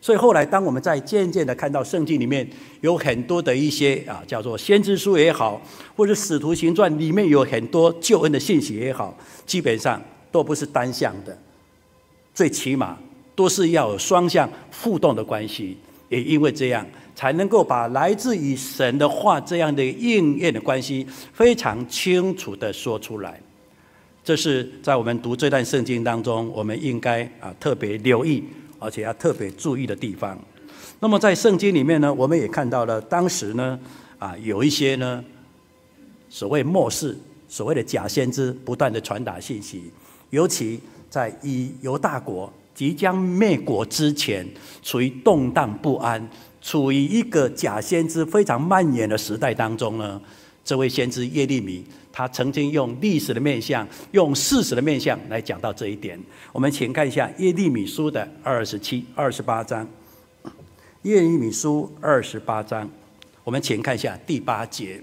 [0.00, 2.48] 所以后来，当我们在渐渐的看到圣经里面
[2.82, 5.60] 有很多的一些啊，叫做先知书也好，
[5.96, 11.36] 或者使徒行传里面有很多救恩的信息也好，基本上都不是单向的，
[12.32, 12.96] 最起码
[13.34, 14.48] 都是要有双向
[14.82, 15.78] 互动的关系。
[16.08, 16.86] 也因为这样，
[17.18, 23.40] 才能够把来自于神的话这样的应验的关系非常清楚的说出来。
[24.22, 28.44] 这是在我们读这段圣经当中，我们应该啊特别留意。
[28.80, 30.38] 而且要特别注意的地方。
[31.00, 33.76] 那么在圣经里面呢，我们也看到了当时呢，
[34.20, 35.24] 啊，有一些呢，
[36.30, 39.90] 所谓末世，所谓的假先知，不断的传达信息。
[40.30, 40.78] 尤其
[41.10, 44.46] 在以犹大国即将灭国之前，
[44.80, 46.24] 处于动荡不安，
[46.68, 50.20] 处于一个假先知非常蔓延的时代当中呢，
[50.62, 51.82] 这位先知耶利米。
[52.12, 56.20] 他曾经用历史的面相，用事实的面相来讲到这一点。
[56.52, 59.88] 我们请看一下耶利米书的二十七、二十八章。
[61.04, 62.86] 耶利米书二十八章，
[63.44, 65.02] 我们请看一下第八节。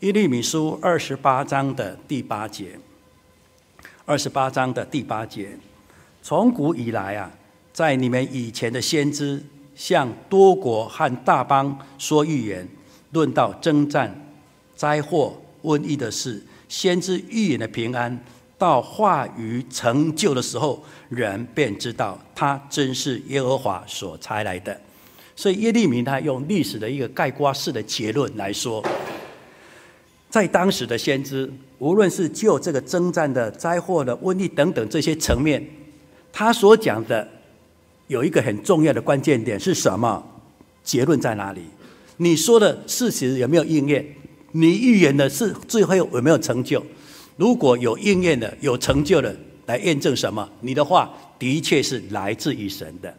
[0.00, 2.78] 耶利米书二十八章的第八节。
[4.04, 5.56] 二十八章的第八节，
[6.22, 7.32] 从古以来啊，
[7.72, 9.42] 在你们以前的先知
[9.78, 12.68] 向多国和大邦说预言，
[13.12, 14.12] 论到征战、
[14.74, 16.42] 灾祸、瘟疫的事。
[16.68, 18.18] 先知预言的平安，
[18.58, 24.78] 到话语成就的时候，人便知道他真是耶和华所差来的。
[25.36, 28.84] 所以耶利米他用历史的一个概括式的结论来说，
[30.28, 35.64] 在当时的先知，无论是就这个征战的灾祸的瘟疫等等这些层面，
[36.32, 37.26] 他所讲的
[38.08, 40.22] 有一个很重要的关键点是什么？
[40.82, 41.60] 结论在哪里？
[42.16, 44.04] 你说的事实有没有应验？
[44.52, 46.84] 你预言的是最后有没有成就？
[47.36, 50.48] 如果有应验的、有成就的，来验证什么？
[50.62, 53.14] 你的话的确是来自于神的。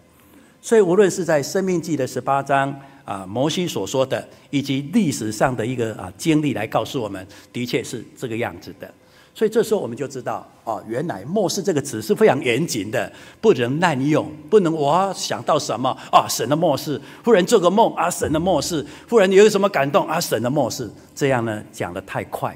[0.61, 2.75] 所以无论是在《生命记》的十八章
[3.05, 8.93] 啊，摩西所说的，以及历史上的一个啊经历来告诉我们，的确是这个样子的。
[9.39, 22.53] 所以这时候我们就知道，哦，原来“末世”这个词是非常严谨的，不能滥用，不能我想到什么啊，神的末世，忽然做个梦啊，神的末世，忽然有什么感动啊，神的末世，这样呢讲得太快，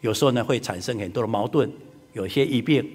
[0.00, 1.68] 有时候呢会产生很多的矛盾，
[2.12, 2.88] 有些疑病，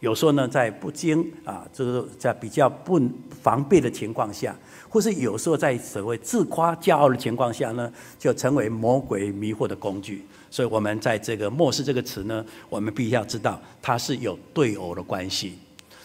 [0.00, 3.00] 有时候呢在不经啊，这个在比较不
[3.42, 4.56] 防备的情况下，
[4.88, 10.24] 或是有时候在所谓自夸骄傲的情况下呢，就成为魔鬼迷惑的工具。
[10.50, 15.58] 所以，我们在这个“末世”这个词呢，我们必须要知道它是有对偶的关系。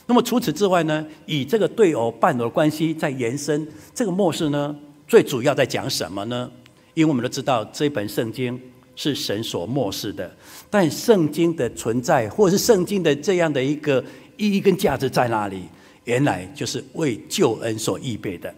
[0.05, 4.75] 那么除此之外呢，以这个对偶伴偶的关系在延伸，这个“末世”呢，
[5.07, 6.51] 最主要在讲什么呢？
[6.93, 8.59] 因为我们都知道这本圣经
[8.95, 10.35] 是神所漠视的，
[10.69, 14.03] 但圣经的存在，或是圣经的这样的一个
[14.37, 15.63] 意义跟价值在哪里？
[16.05, 18.53] 原来就是为救恩所预备的，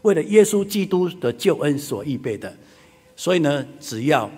[0.00, 2.50] 为了耶稣基督的救恩所预备的。
[3.14, 4.30] 所以呢，只要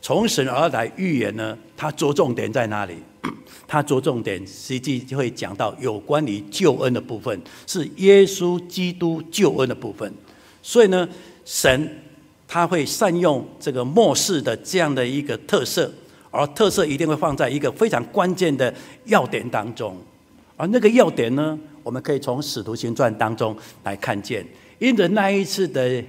[0.00, 2.94] 从神而来预言呢，它着重点在哪里？
[3.68, 10.10] 它着重点实际就会讲到有关于救恩的部分，是耶稣基督救恩的部分。
[10.62, 11.08] 所以呢，
[11.44, 12.02] 神
[12.48, 15.92] 他会善用这个末世的这样的一个特色，
[16.30, 18.72] 而特色一定会放在一个非常关键的
[19.04, 19.96] 要点当中。
[20.56, 24.46] 而那个要点呢，我们可以从使徒行传当中来看见，
[24.78, 26.02] 因着那一次的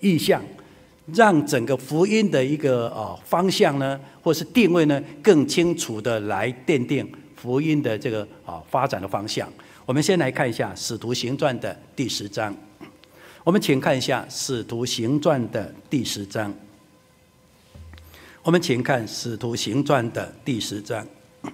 [0.00, 0.42] 异象。
[1.14, 9.48] 让整个福音的一个呃方向呢，或是定位呢，更清楚的来奠定福音的这个啊发展的方向。
[9.84, 12.52] 我们先来看一下《使徒行传》的第十章。
[13.46, 16.52] 我们请看一下《使徒行传》的第十章。
[18.42, 21.06] 我们请看《使徒行传》的第十章。《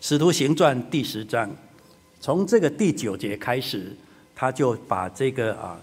[0.00, 1.48] 使徒行传》第十章，
[2.20, 3.96] 从这个第九节开始，
[4.34, 5.80] 他就把这个啊。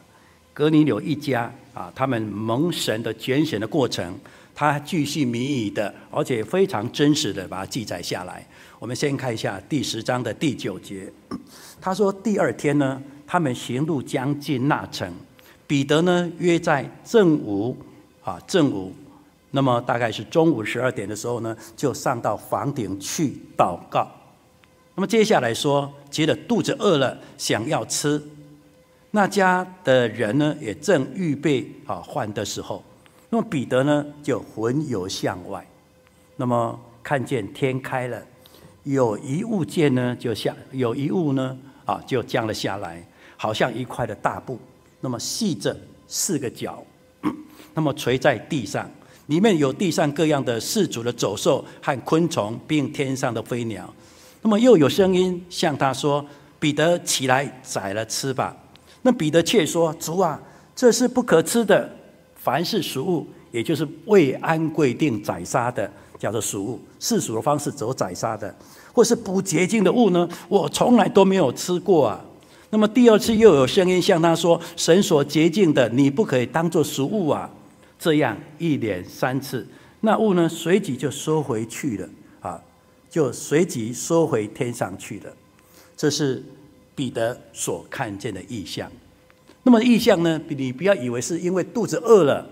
[0.54, 4.14] 格尼流一家啊，他们蒙神的拣选的过程，
[4.54, 8.46] 他继续明语的，而且非常真实的把它记载下来。
[8.80, 11.10] 我们先看一下第十章的第九节，
[11.80, 15.12] 他说：“第二天呢，他们行路将近那城，
[15.66, 17.78] 彼得呢约在正午
[18.24, 18.94] 啊正午，
[19.52, 24.10] 那么大概是中午十二点的时候呢，就上到房顶去祷告。
[24.96, 28.22] 那么接下来说，觉得肚子饿了，想要吃。”
[29.12, 32.84] 那家的人呢，也正预备啊饭的时候，
[33.30, 35.66] 那么彼得呢，就魂游向外，
[36.36, 38.22] 那么看见天开了，
[38.84, 43.02] 有一物件呢就下，有一物呢啊就降了下来，
[43.38, 44.60] 好像一块的大布，
[45.02, 45.76] 那么系着
[46.08, 46.84] 四个角，
[47.74, 48.90] 那么垂在地上，
[49.28, 53.92] 里面有地上各样的四足的走兽和昆虫，并天上的飞鸟。
[54.42, 56.24] 那么又有声音向他说
[56.60, 58.56] ：“彼得起来宰了吃吧。”
[59.02, 60.40] 那彼得却说：“主啊，
[60.76, 61.90] 这是不可吃的。
[62.36, 66.80] 凡是俗物，也就是未按规定宰杀的，叫做俗物。
[67.00, 68.54] 世俗的方式走宰杀的，
[68.94, 72.24] 或是不洁净的物呢，我从来都没有吃过啊。”
[72.76, 77.50] 那么第二次又有声音向他说：“神所洁净的，你不可以当作食物啊。”
[77.98, 79.66] 这样一连三次，
[80.02, 82.10] 那物呢，随即就收回去了
[82.42, 82.62] 啊。
[83.10, 85.32] 就随即收回天上去了，
[85.96, 86.44] 这是
[86.94, 88.92] 彼得所看见的异象。
[89.64, 90.42] 那么异象呢？
[90.50, 92.46] 你不要以为是因为肚子饿了，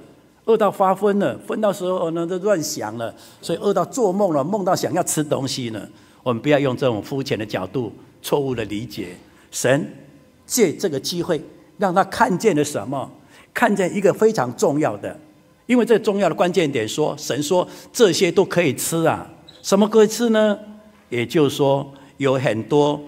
[0.46, 5.86] 饿到发疯了，疯到时候呢就乱想了，所以饿到做梦了，梦到想要吃东西呢。
[6.24, 9.10] 我们不要用这种肤浅的角度，错误的理解。
[9.52, 9.86] 神
[10.46, 11.42] 借这个机会
[11.78, 13.12] 让他看见了什么？
[13.54, 15.20] 看见一个非常重要的，
[15.68, 19.30] 因为这重要的关键点说，神说这些都可以吃啊。
[19.62, 20.58] 什么可以吃呢？
[21.10, 23.00] 也就是说，有很多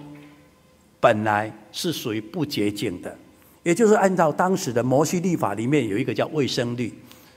[1.00, 3.16] 本来是属于不洁净的，
[3.64, 6.92] 也就是按照当时的摩西律法里面有一个叫卫生律，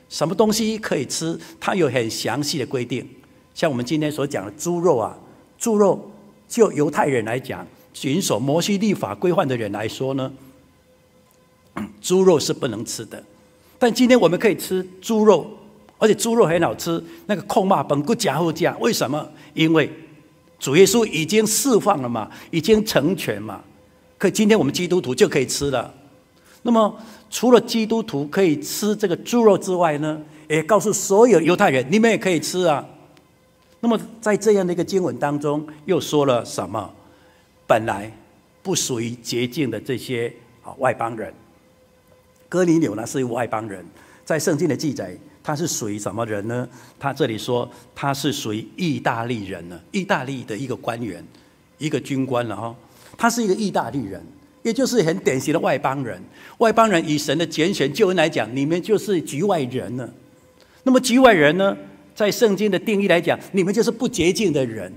[0.08, 3.08] 什么东西可以吃，它有很详细的规定。
[3.56, 5.18] 像我们今天所讲的猪肉啊，
[5.58, 6.12] 猪肉
[6.48, 10.32] 就犹太人来讲，遵守摩西律法规范的人来说呢，
[12.02, 13.24] 猪肉是不能吃的。
[13.78, 15.50] 但今天我们可以吃猪肉。
[16.02, 19.30] 而且猪肉很好吃，那个控骂本不加后价，为什么？
[19.54, 19.92] 因为
[20.58, 23.62] 主耶稣已经释放了嘛，已经成全嘛。
[24.18, 25.94] 可今天我们基督徒就可以吃了。
[26.62, 26.98] 那么
[27.30, 32.86] 除了基督徒可以吃这个猪肉之外呢，也告诉所有犹太人，你们也可以吃啊。
[33.82, 36.90] 那么在这样的一个经文当中，又说了什么？
[37.70, 38.12] 本来
[38.64, 41.32] 不属于洁净的这些啊外邦人，
[42.50, 43.86] 哥尼流呢是外邦人，
[44.26, 45.16] 在圣经的记载。
[45.42, 46.68] 他是属于什么人呢？
[47.00, 51.24] 他这里说他是属于意大利人呢，意大利的一个官员，
[51.78, 52.76] 一个军官了哈。
[53.18, 54.22] 他是一个意大利人，
[54.64, 56.22] 也就是很典型的外邦人。
[56.58, 60.08] 外邦人以神的拣选救恩来讲，你们就是局外人呢。
[60.84, 61.76] 那么局外人呢，
[62.14, 64.92] 在圣经的定义来讲，你们就是不洁净的人。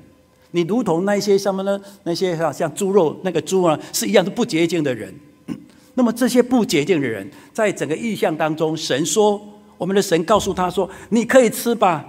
[0.52, 1.78] 你如同那些什么呢？
[2.04, 5.12] 那些像像猪肉那个猪啊，是一样的不洁净的人。
[5.94, 9.40] 那么这些不洁净的人，在整个意象当中，神说。
[9.78, 12.04] 我们的神告诉他说：“你可以吃吧，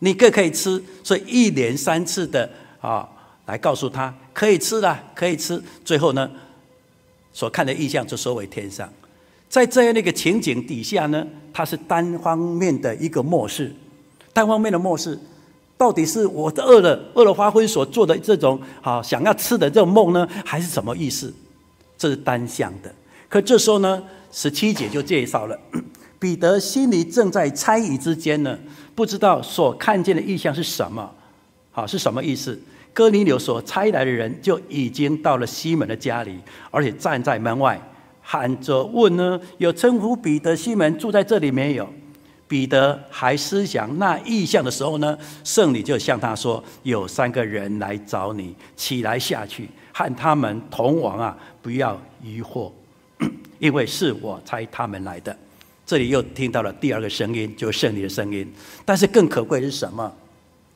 [0.00, 2.50] 你各可以吃。”所以一连三次的
[2.80, 3.08] 啊，
[3.46, 5.62] 来告诉他可以吃了，可以吃。
[5.84, 6.28] 最后呢，
[7.32, 8.92] 所看的意象就收为天上。
[9.48, 13.72] 在这样的一个情景底下呢，它是单方面的一个漠视，
[14.32, 15.16] 单方面的漠视，
[15.82, 21.34] 到底是我的饿了饿了发昏所做的这种啊想要吃的这种梦呢，还是什么意思？
[21.98, 22.94] 这是单向的。
[23.28, 25.58] 可这时候呢，十七节就介绍了。
[26.20, 28.56] 彼得心里正在猜疑之间呢，
[28.94, 31.12] 不知道所看见的异象是什么，
[31.72, 32.56] 好，是什么意思？
[32.92, 36.38] 哥尼流所差来的人就已经到了西门的家里，
[36.70, 37.76] 而且站在门外
[38.20, 41.92] 喊着问呢：有称呼彼得西门住在这里没有？
[42.52, 52.70] 彼得还思想那意象的时候呢，圣灵就向他说：有三个人来找你，起来下去，和他们同往啊，不要疑惑，
[53.58, 55.34] 因为是我差他们来的。
[55.86, 58.46] 这里又听到了第二个声音，就是圣灵的声音。
[58.84, 60.12] 但是更可贵的是什么？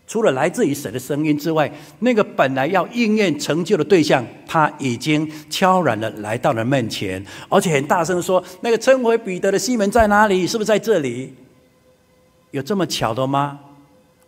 [0.06, 10.46] 除了来自于神的声音之外，那个本来要应验成就的对象，他已经悄然的来到了面前，而且很大声说：“那个称为彼得的西门在哪里？
[10.46, 11.34] 是不是在这里？
[12.50, 13.61] 有这么巧的吗？”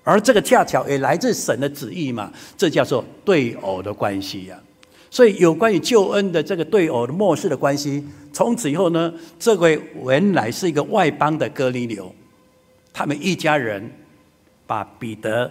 [0.04, 2.33] 而这个恰巧也来自神的旨意嘛？
[2.57, 4.59] 这叫做对偶的关系呀。
[5.11, 8.02] 所以有关于救恩的这个对偶的末世的关系。
[8.33, 12.14] 从此以后呢，这位原来是一个外邦的哥尼流，
[12.92, 13.90] 他们一家人
[14.66, 15.50] 把彼得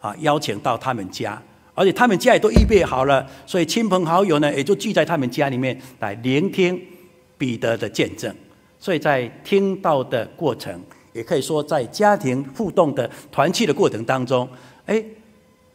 [0.00, 1.40] 啊邀请到他们家，
[1.74, 6.80] 而且他们家也都预备好了，所以亲朋好友呢也就聚在他们家里面来聆听
[7.38, 8.34] 彼得的见证。
[8.80, 10.80] 所以在听到的过程，
[11.12, 14.48] 也可以说在家庭互动的团契的过程当中，
[14.86, 15.02] 哎，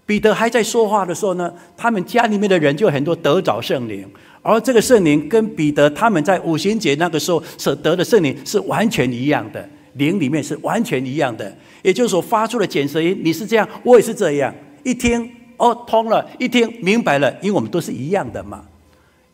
[0.05, 4.07] 彼得还在说话的时候呢，他们家里面的人就很多得着圣灵。
[4.41, 14.53] 而这个圣灵跟彼得他们在五旬节那个时候所得的圣灵是完全一样的，灵里面是完全一样的，也就是说发出了简舌音，你是这样，我也是这样。
[14.83, 18.65] 一听哦通了，一听明白了，因为我们都是一样的嘛。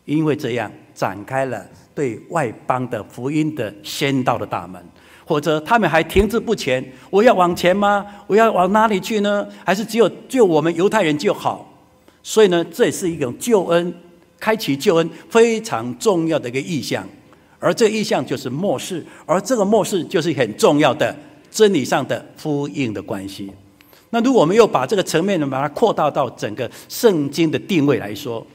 [0.04, 4.82] 因为这样展开了对外邦的福音的先道的大门。
[5.24, 6.84] 或者他们还停滞不前。
[7.10, 8.04] 我要往前吗？
[8.26, 9.46] 我要往哪里去呢？
[9.64, 11.70] 还是只有救我们犹太人就好？
[12.22, 13.94] 所以呢，这也是一种救恩，
[14.40, 17.06] 开启救恩非常重要的一个意象。
[17.58, 21.16] 而这意象就是末世，而这个末世就是很重要的
[21.50, 23.50] 真理上的呼应的关系。
[24.10, 28.46] 那如果我们又把这个层面呢，把它扩大到整个圣经的定位来说，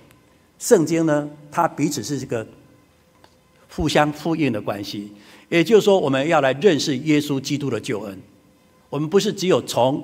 [0.60, 2.48] 圣经呢，它彼此是这个
[3.76, 5.12] 互相呼应的关系。
[5.50, 8.22] 也就是说，我们要来认识耶稣基督的救恩。
[8.90, 10.04] 我们不是只有从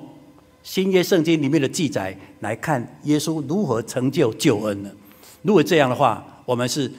[0.62, 4.90] 新约圣经里面的记载来看耶稣如何成就救恩呢？
[5.42, 6.90] 如果这样的话，我们是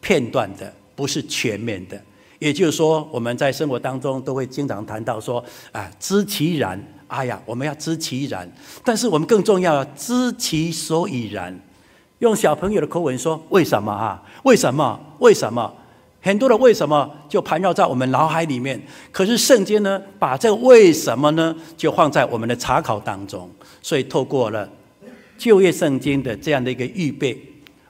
[0.00, 2.00] 片段的，不是全面的。
[2.38, 8.50] 也就是说，我们在生活当中都会经常谈到说：“啊，知其然。”哎呀，我们要知其然。
[8.84, 11.58] 但是我们更重要，要知其所以然。
[12.18, 14.22] 用小朋友的口吻说：“为什么啊？
[14.44, 15.00] 为什么？
[15.18, 15.72] 为什么？”
[16.20, 18.80] 很多的为什么就盘绕在我们脑海里面，
[19.12, 23.48] 可是圣经呢，把这个为什么呢，就放在我们的查考当中。
[23.80, 24.68] 所以透过了
[25.38, 27.40] 旧约圣经的这样的一个预备，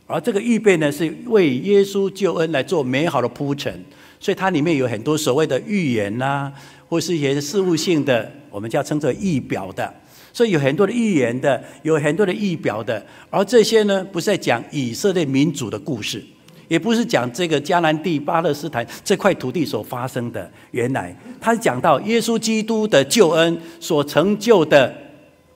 [0.07, 3.83] 而这个预备呢，是为耶稣救恩来做美好的铺陈。
[4.21, 6.53] 所以它里面有很多所谓的预言呐、
[6.89, 9.93] 或是一些事物性的，我们叫称作预表的。
[10.33, 16.23] 所以有很多的预言的，有很多的预表的，而这些呢，不是在讲以色列民族的故事。
[16.69, 24.93] 也不是讲这个迦南地巴勒斯坦这块土地所发生的，原来他是讲到耶稣基督的救恩所成就的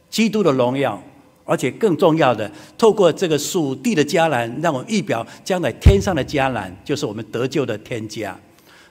[0.08, 1.00] 基督的荣耀，
[1.44, 8.38] 而且更重要的，透过这个属地的迦南，让我们预表将来天上的迦南，就是我们得救的天家。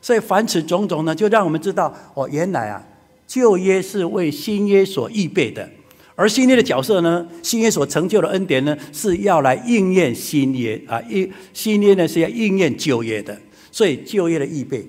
[0.02, 2.82] 所以凡此种种呢，就让我们知道哦，原来啊，
[3.28, 5.70] 旧约是为新约所预备的。
[6.20, 7.26] 而新约的角色呢？
[7.42, 11.02] 新约所成就的恩典呢，是要来应验新约啊！
[11.10, 13.40] 应新约呢是要应验旧约的，
[13.72, 14.86] 所以旧约的预备，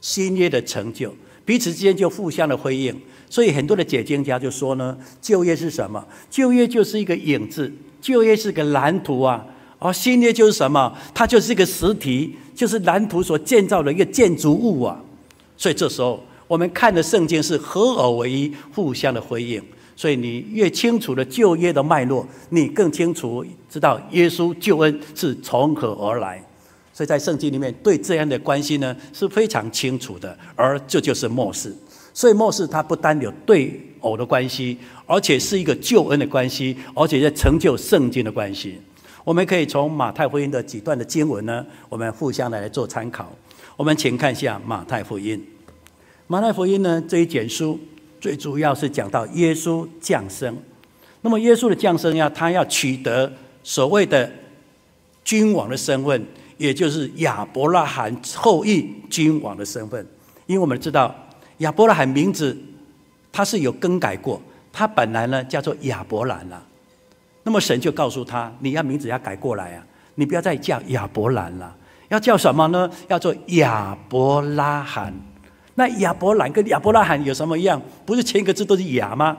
[0.00, 2.92] 新约的成就，彼此之间就互相的辉映。
[3.28, 6.04] 所以很多的解经家就说呢，旧约是什么？
[6.28, 9.46] 旧约就是一个影子，旧约是个蓝图啊！
[9.78, 10.92] 而新约就是什么？
[11.14, 15.00] 它就是一个实体，就是蓝图所建造的一个建筑物啊！
[15.56, 19.62] 所以这时候我们看的圣经是合而为一，互相的辉映。
[20.00, 26.42] 所以你越清楚了旧约的脉络，你更清楚知道耶稣救恩是从何而来。
[26.94, 31.76] 所以在圣经里面对这样的关系呢是非常清楚的，而这就是末世。
[32.14, 38.80] 所以末世它不单有对偶的关系，而且是一个救恩的关系，而且在成就圣经的关系。
[39.22, 43.30] 我们可以从马太福音的几段的经文呢，我们互相来做参考。
[43.76, 45.46] 我们请看一下马太福音。
[46.26, 47.78] 马太福音呢这一卷书。
[48.20, 50.54] 最主要是讲到耶稣降生，
[51.22, 54.30] 那么耶稣的降生呀，他要取得所谓的
[55.24, 56.26] 君王的身份，
[56.58, 60.06] 也就是亚伯拉罕后裔君王的身份。
[60.46, 61.14] 因为我们知道
[61.58, 62.56] 亚伯拉罕名字
[63.32, 64.40] 他是有更改过，
[64.72, 66.62] 他本来呢叫做亚伯兰了。
[67.42, 71.74] 那么神就告诉他，你要名字要改过来啊，你不要再叫亚伯兰了，
[72.08, 72.90] 要叫什么呢？
[73.08, 75.14] 要做亚伯拉罕。
[75.80, 77.80] 那亚伯兰跟亚伯拉罕有什么一样？
[78.04, 79.34] 不是前一个字都是亚吗？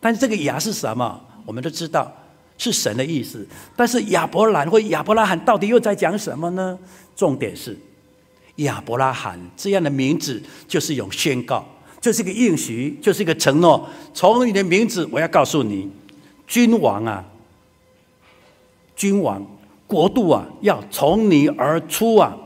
[0.00, 1.20] 但是这个亚是什么？
[1.46, 2.12] 我们都知道
[2.56, 3.46] 是神的意思。
[3.76, 6.76] 但是亚伯兰或亚伯拉罕到底又在讲什么呢？
[7.14, 7.78] 重点是
[8.56, 11.64] 亚伯拉罕这样的名字就是一种宣告，
[12.00, 13.88] 就是一个应许，就是一个承诺。
[14.12, 15.88] 从你的名字，我要告诉你，
[16.48, 17.24] 君王啊，
[18.96, 19.46] 君王
[19.86, 22.36] 国度啊，要从你而出啊。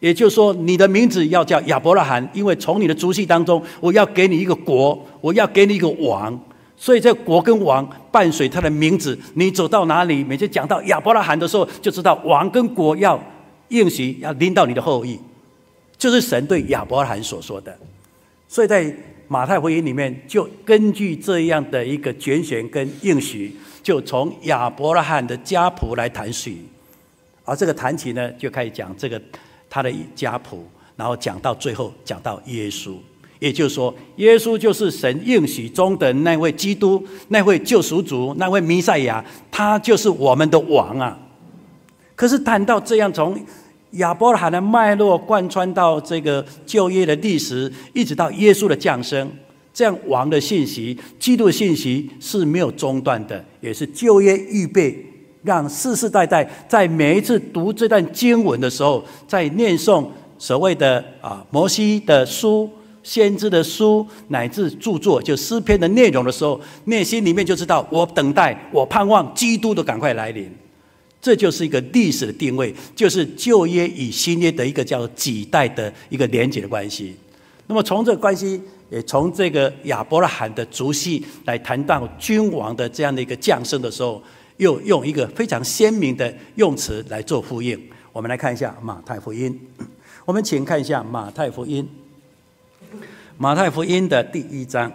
[0.00, 6.40] 也就是说，你的名字要叫亚伯拉罕，因为从你的族系当中，我要给你一个国，我要给你一个王，
[6.74, 13.22] 所以这国跟王伴随他的名字，你走到哪里，每次讲到亚伯拉罕的时候，就知道王跟国要
[13.68, 15.20] 应许，要临到你的后裔，
[15.98, 17.78] 就是神对亚伯拉罕所说的。
[18.48, 18.90] 所以在
[19.28, 26.62] 马太福音里面，就根据这样的一个拣选跟应许，就从亚伯拉罕的家谱来谈起，
[27.44, 29.20] 而这个谈起呢，就开始讲这个。
[29.70, 30.66] 他的家谱，
[30.96, 32.94] 然后讲到最后，讲到耶稣，
[33.38, 41.16] 也就是说，耶稣就是神应许中的那位基督，那位救赎主，那位弥赛亚，他就是我们的王啊。
[42.16, 43.40] 可是谈到这样，从
[43.92, 49.30] 亚伯拉罕的脉络贯穿到这个就业的历史，一直到耶稣的降生，
[49.72, 55.06] 这样王的信息、基督的信息是没有中断的，也是就业预备。
[55.42, 60.06] 让世世代代在每一次读这段经文的时候，在念诵
[60.38, 62.68] 所谓的啊摩西的书、
[63.02, 70.50] 先知的书乃至著作，就诗篇的内容的时候，内心里面就知道我等待、我盼望基督的赶快来临。
[71.22, 77.14] 这就是一个历史的定位，就是旧约与新约的一个叫几代的一个连结的关系。
[77.66, 84.22] 那么从这个关系，也从这个亚伯拉罕的族系来谈到君王的这样的一个降生的时候，
[84.60, 87.80] 又用一个非常鲜明的用词来做呼应。
[88.12, 89.58] 我们来看一下马太福音，
[90.26, 91.88] 我们请看一下马太福音，
[93.38, 94.92] 马太福音的第一章，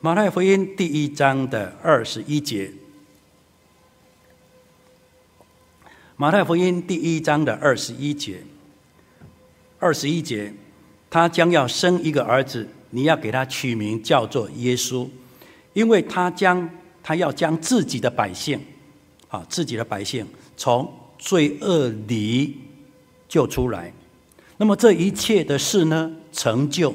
[0.00, 2.70] 马太福音第一章的二十一节，
[6.16, 8.44] 马太福音第一章的二十一节，
[9.80, 10.54] 二十一节，
[11.10, 15.08] 他将要生一个儿子，你要给他取名叫做耶稣，
[15.72, 16.70] 因为他将
[17.02, 18.60] 他要将自己的百姓，
[19.28, 20.26] 啊，自己的百姓
[20.56, 20.90] 从。
[21.20, 22.56] 罪恶里
[23.28, 23.92] 救出来，
[24.56, 26.94] 那么这一切的事呢，成就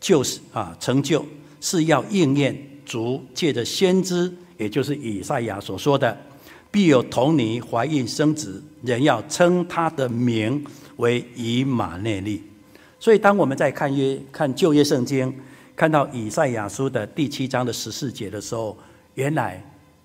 [0.00, 1.24] 就是啊，成就
[1.60, 2.52] 是要应验
[2.84, 6.20] 主借着先知，也就是以赛亚所说的，
[6.72, 10.64] 必有童女怀孕生子，人要称他的名
[10.96, 12.42] 为以马内利。
[12.98, 15.32] 所以，当我们在看约看旧约圣经，
[15.76, 18.76] 看到以赛亚书的第七章的十四节的时候，
[19.14, 19.62] 原来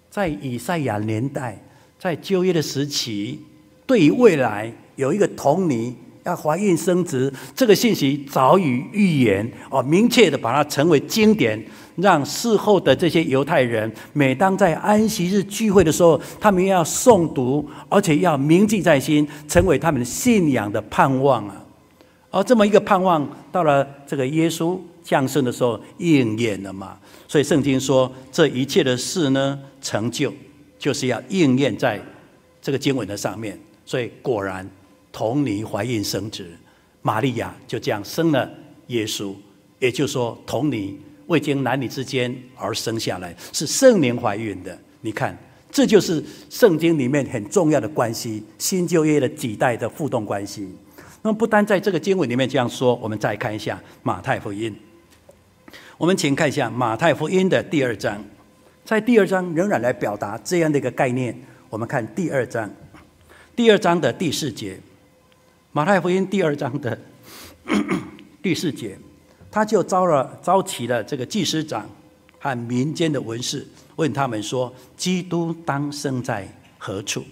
[0.10, 1.58] 在以赛亚年代。
[2.00, 3.40] 在旧约的时期，
[3.88, 5.92] 对于未来有一个童女
[6.24, 11.60] 要怀孕生子，这个信息早已预言哦，明确的把它成为经典，
[11.96, 21.66] 让事后的这些犹太人，每当在安息日聚会的时候，他们要诵读，而且要铭记在心，成为他们信仰的盼望啊。
[22.30, 24.78] 而这么一个盼望，到了这个耶稣
[25.08, 27.00] 降生的时候应验了嘛。
[27.28, 30.34] 所以圣经说，这一切的事呢，成就。
[30.80, 32.00] 就是要应验在
[32.62, 34.70] 这个经文的上面，所以果然
[35.12, 36.46] 童女怀孕生子，
[37.02, 38.48] 玛利亚就这样生了
[38.88, 39.34] 耶稣。
[39.80, 40.96] 也就是说，童女
[41.26, 44.78] 未经男女之间而生下来，是圣灵怀孕的。
[45.02, 45.36] 你看，
[45.72, 50.70] 这就是圣经里面很重要的关系，新旧约的几代的互动关系。
[51.24, 54.76] 那么，不单在这个经文里面这样说，我们再看一下马太福音。
[55.98, 58.24] 我们请看一下马太福音的第二章。
[58.86, 61.36] 在第二章仍然来表达这样的一个概念。
[61.70, 62.70] 我们看第二章，
[63.56, 64.80] 第二章的第四节，
[65.72, 66.98] 马太福音第二章的
[68.44, 68.96] 第四节，
[69.50, 71.90] 他就招了招齐了这个祭司长
[72.40, 77.24] 和民间的文士，问他们说：“基督当生在何处？”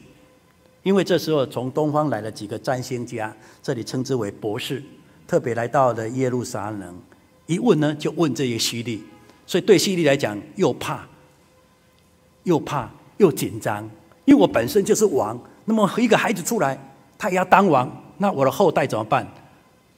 [0.81, 4.83] 因为这时候从东方来了几个占星家，这里称之为博士，
[5.27, 6.99] 特别来到了耶路撒冷，
[7.45, 9.01] 一问呢就问这些希律，
[9.45, 11.05] 所以对希律来讲又怕。
[12.43, 12.87] 又怕
[13.17, 13.83] 又紧张，
[14.23, 15.35] 因为我本身就是王，
[15.65, 16.79] 那么一个孩子出来，
[17.17, 19.27] 他也要当王，那我的后代怎么办？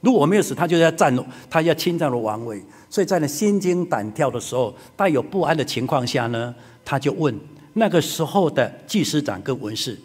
[0.00, 1.14] 如果我没有死，他就要占，
[1.50, 2.62] 他要侵占了王位。
[2.88, 6.54] 所以在那心惊胆跳的时候，带有不安的情况下呢，
[6.86, 7.38] 他就问
[7.74, 9.98] 那个时候的祭司长跟文士，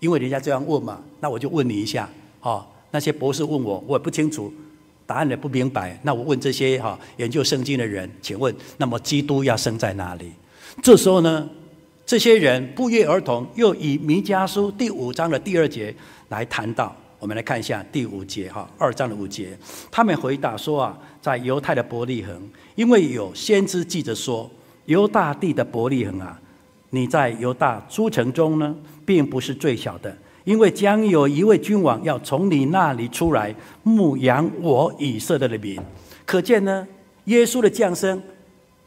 [0.00, 2.08] 因为人家这样问嘛，那我就问你一下，
[2.40, 4.50] 哦，那些博士问我，我也不清楚，
[5.08, 10.30] 答案也不明白，那我问这些哈研究圣经的人，请问，那么基督要生在哪里？
[10.82, 11.48] 这时候呢，
[12.04, 15.94] 这些人不约而同，又以弥迦书第五章的第二节
[16.28, 16.94] 来谈到。
[17.18, 19.58] 我们来看一下第五节哈，二章的五节，
[19.90, 22.38] 他们回答说啊，在犹太的伯利恒，
[22.74, 24.48] 因为有先知记着说，
[24.84, 26.38] 犹大地的伯利恒啊，
[26.90, 30.14] 你在犹大诸城中呢，并不是最小的，
[30.48, 35.78] 因为将有一位君王要从你那里出来，牧养我以色列的民。
[36.24, 36.88] 可见呢，
[37.26, 38.18] 耶稣的降生。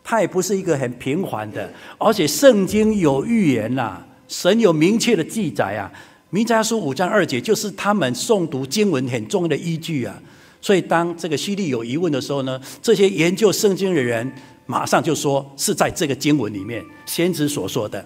[0.03, 5.85] 他也不是一个很平凡的，而且圣经有预言呐，神有明确的记载啊。
[6.31, 10.19] 弥迦书五章二节就是他们诵读经文很重要的依据啊。
[10.59, 14.27] 所以当这个希利有疑问的时候呢，这些研究圣经的人
[14.65, 18.03] 马上就说是在这个经文里面先知所说的。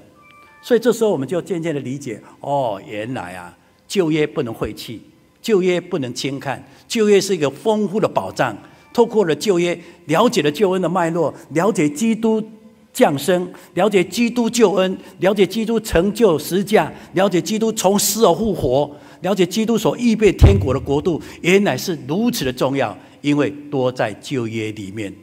[0.65, 3.55] 所以这时候我们就渐渐的理解，哦，原来啊，
[3.87, 4.99] 旧约不能晦气，
[5.39, 8.57] 旧约不能轻看，旧约是一个丰富的宝藏。
[8.91, 12.43] 透过了旧约，了解了救恩的脉络，了解基督
[12.91, 18.89] 降生，了解基督救恩，了解基督成就十架，了解基督从死而复活，
[19.21, 25.13] 了解基督所预备天国的国度，原来是如此的重要，因为多在旧约里面。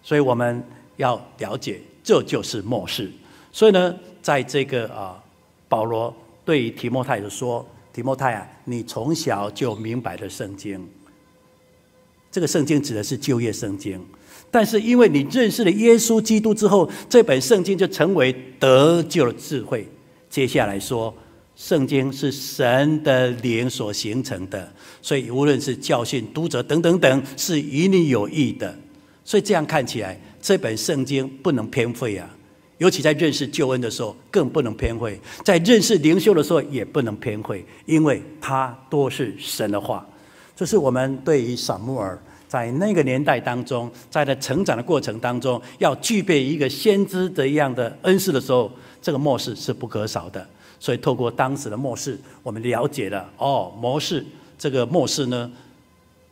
[0.00, 0.64] 所以我们
[0.96, 3.10] 要了解，这就是末世。
[3.52, 5.22] 所以呢，在这个啊，
[5.68, 10.86] 保罗对于提摩太就说：“提摩太啊，你从小就明白了圣经。”
[12.30, 14.00] 这个圣经指的是旧约圣经，
[14.52, 19.86] 但是因为你认识了耶稣基督之后，这本圣经就成为得救的智慧。
[20.28, 21.12] 接下来说，
[21.56, 24.72] 圣经是神的灵所形成的，
[25.02, 28.78] 所以无论是教训、读者等等等，是与你有益的。
[29.24, 32.30] 所以这样看起来，这本圣经不能偏废啊！
[32.80, 35.12] 尤其在认识救恩的时候，更不能偏会；
[35.44, 40.06] 在认识灵修的时候，也不能偏会，因为它都是神的话。
[40.56, 42.18] 就是我们对于撒母耳
[42.48, 48.72] 在那个年代当中，在他成长的过程当中，要具备一个先知的一样的恩赐的时候，
[49.02, 50.48] 这个默示是不可少的。
[50.78, 54.24] 所以透过当时的默示，我们了解了哦，默示
[54.58, 55.52] 这个默示呢，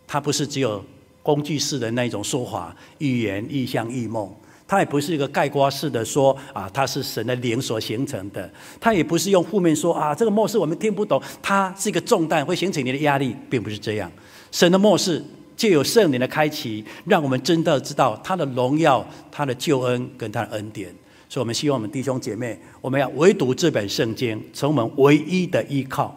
[0.07, 0.82] 它不是只有
[1.22, 4.34] 工具式的那一种说法，预言、异象、异梦。
[4.69, 8.49] 它也不是一个概括式的说啊，它是神的灵所形成的。
[8.79, 14.12] 它也不是用负面说啊，这个末世我们听不懂，它是一个重担，会形成你的压力，并不是这样。
[14.53, 15.25] 神的末世
[15.57, 20.95] 就有圣灵的开启，让我们真的知道他的荣耀、他的救恩跟他的恩典。
[21.31, 26.14] 所以，我们希望我们弟兄姐妹，我们要唯独这本圣经，成我们唯一的依靠。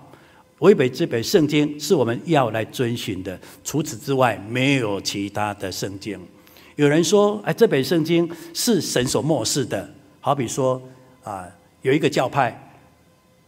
[0.59, 6.19] 唯独这本圣经是我们要来遵循的，除此之外，没有其他的圣经。
[6.77, 9.89] 有人说：“哎，这本圣经是神所默示的。”
[10.21, 10.81] 好比说，
[11.23, 11.45] 啊，
[11.81, 12.71] 有一个教派，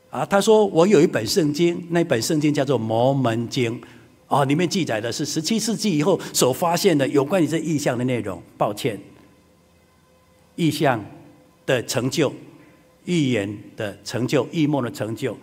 [0.10, 3.80] 啊，他说：“我有一本圣经，那本圣经叫做《摩门经》，
[4.28, 9.00] 哦，里面记载的是十七世纪以后所发现的有关于这异象的内容。”抱歉，
[10.56, 11.04] 异象
[11.66, 12.34] 的成就、
[13.06, 15.38] 预言的成就、异梦的成就，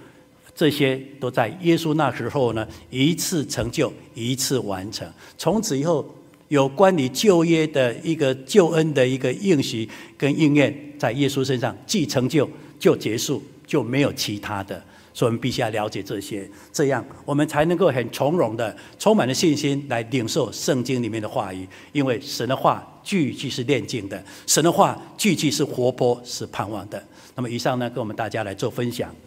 [0.54, 5.10] 这些都在耶稣那时候呢，一次成就，一次完成。
[5.38, 6.04] 从此以后。
[6.50, 9.88] 有关于旧约的一个救恩的一个应许
[10.18, 14.82] 跟应验，在耶稣身上既成就就结束，就没有其他的。
[15.14, 21.66] 所以我们必须要了解这些，这样我们才能够很从容的、充满了信心来领受圣经里面的话语。
[21.92, 27.00] 因为神的话句句是炼净的，神的话句句是活泼、是盼望的。
[27.36, 29.14] 那么以上呢，跟我们大家来做分享。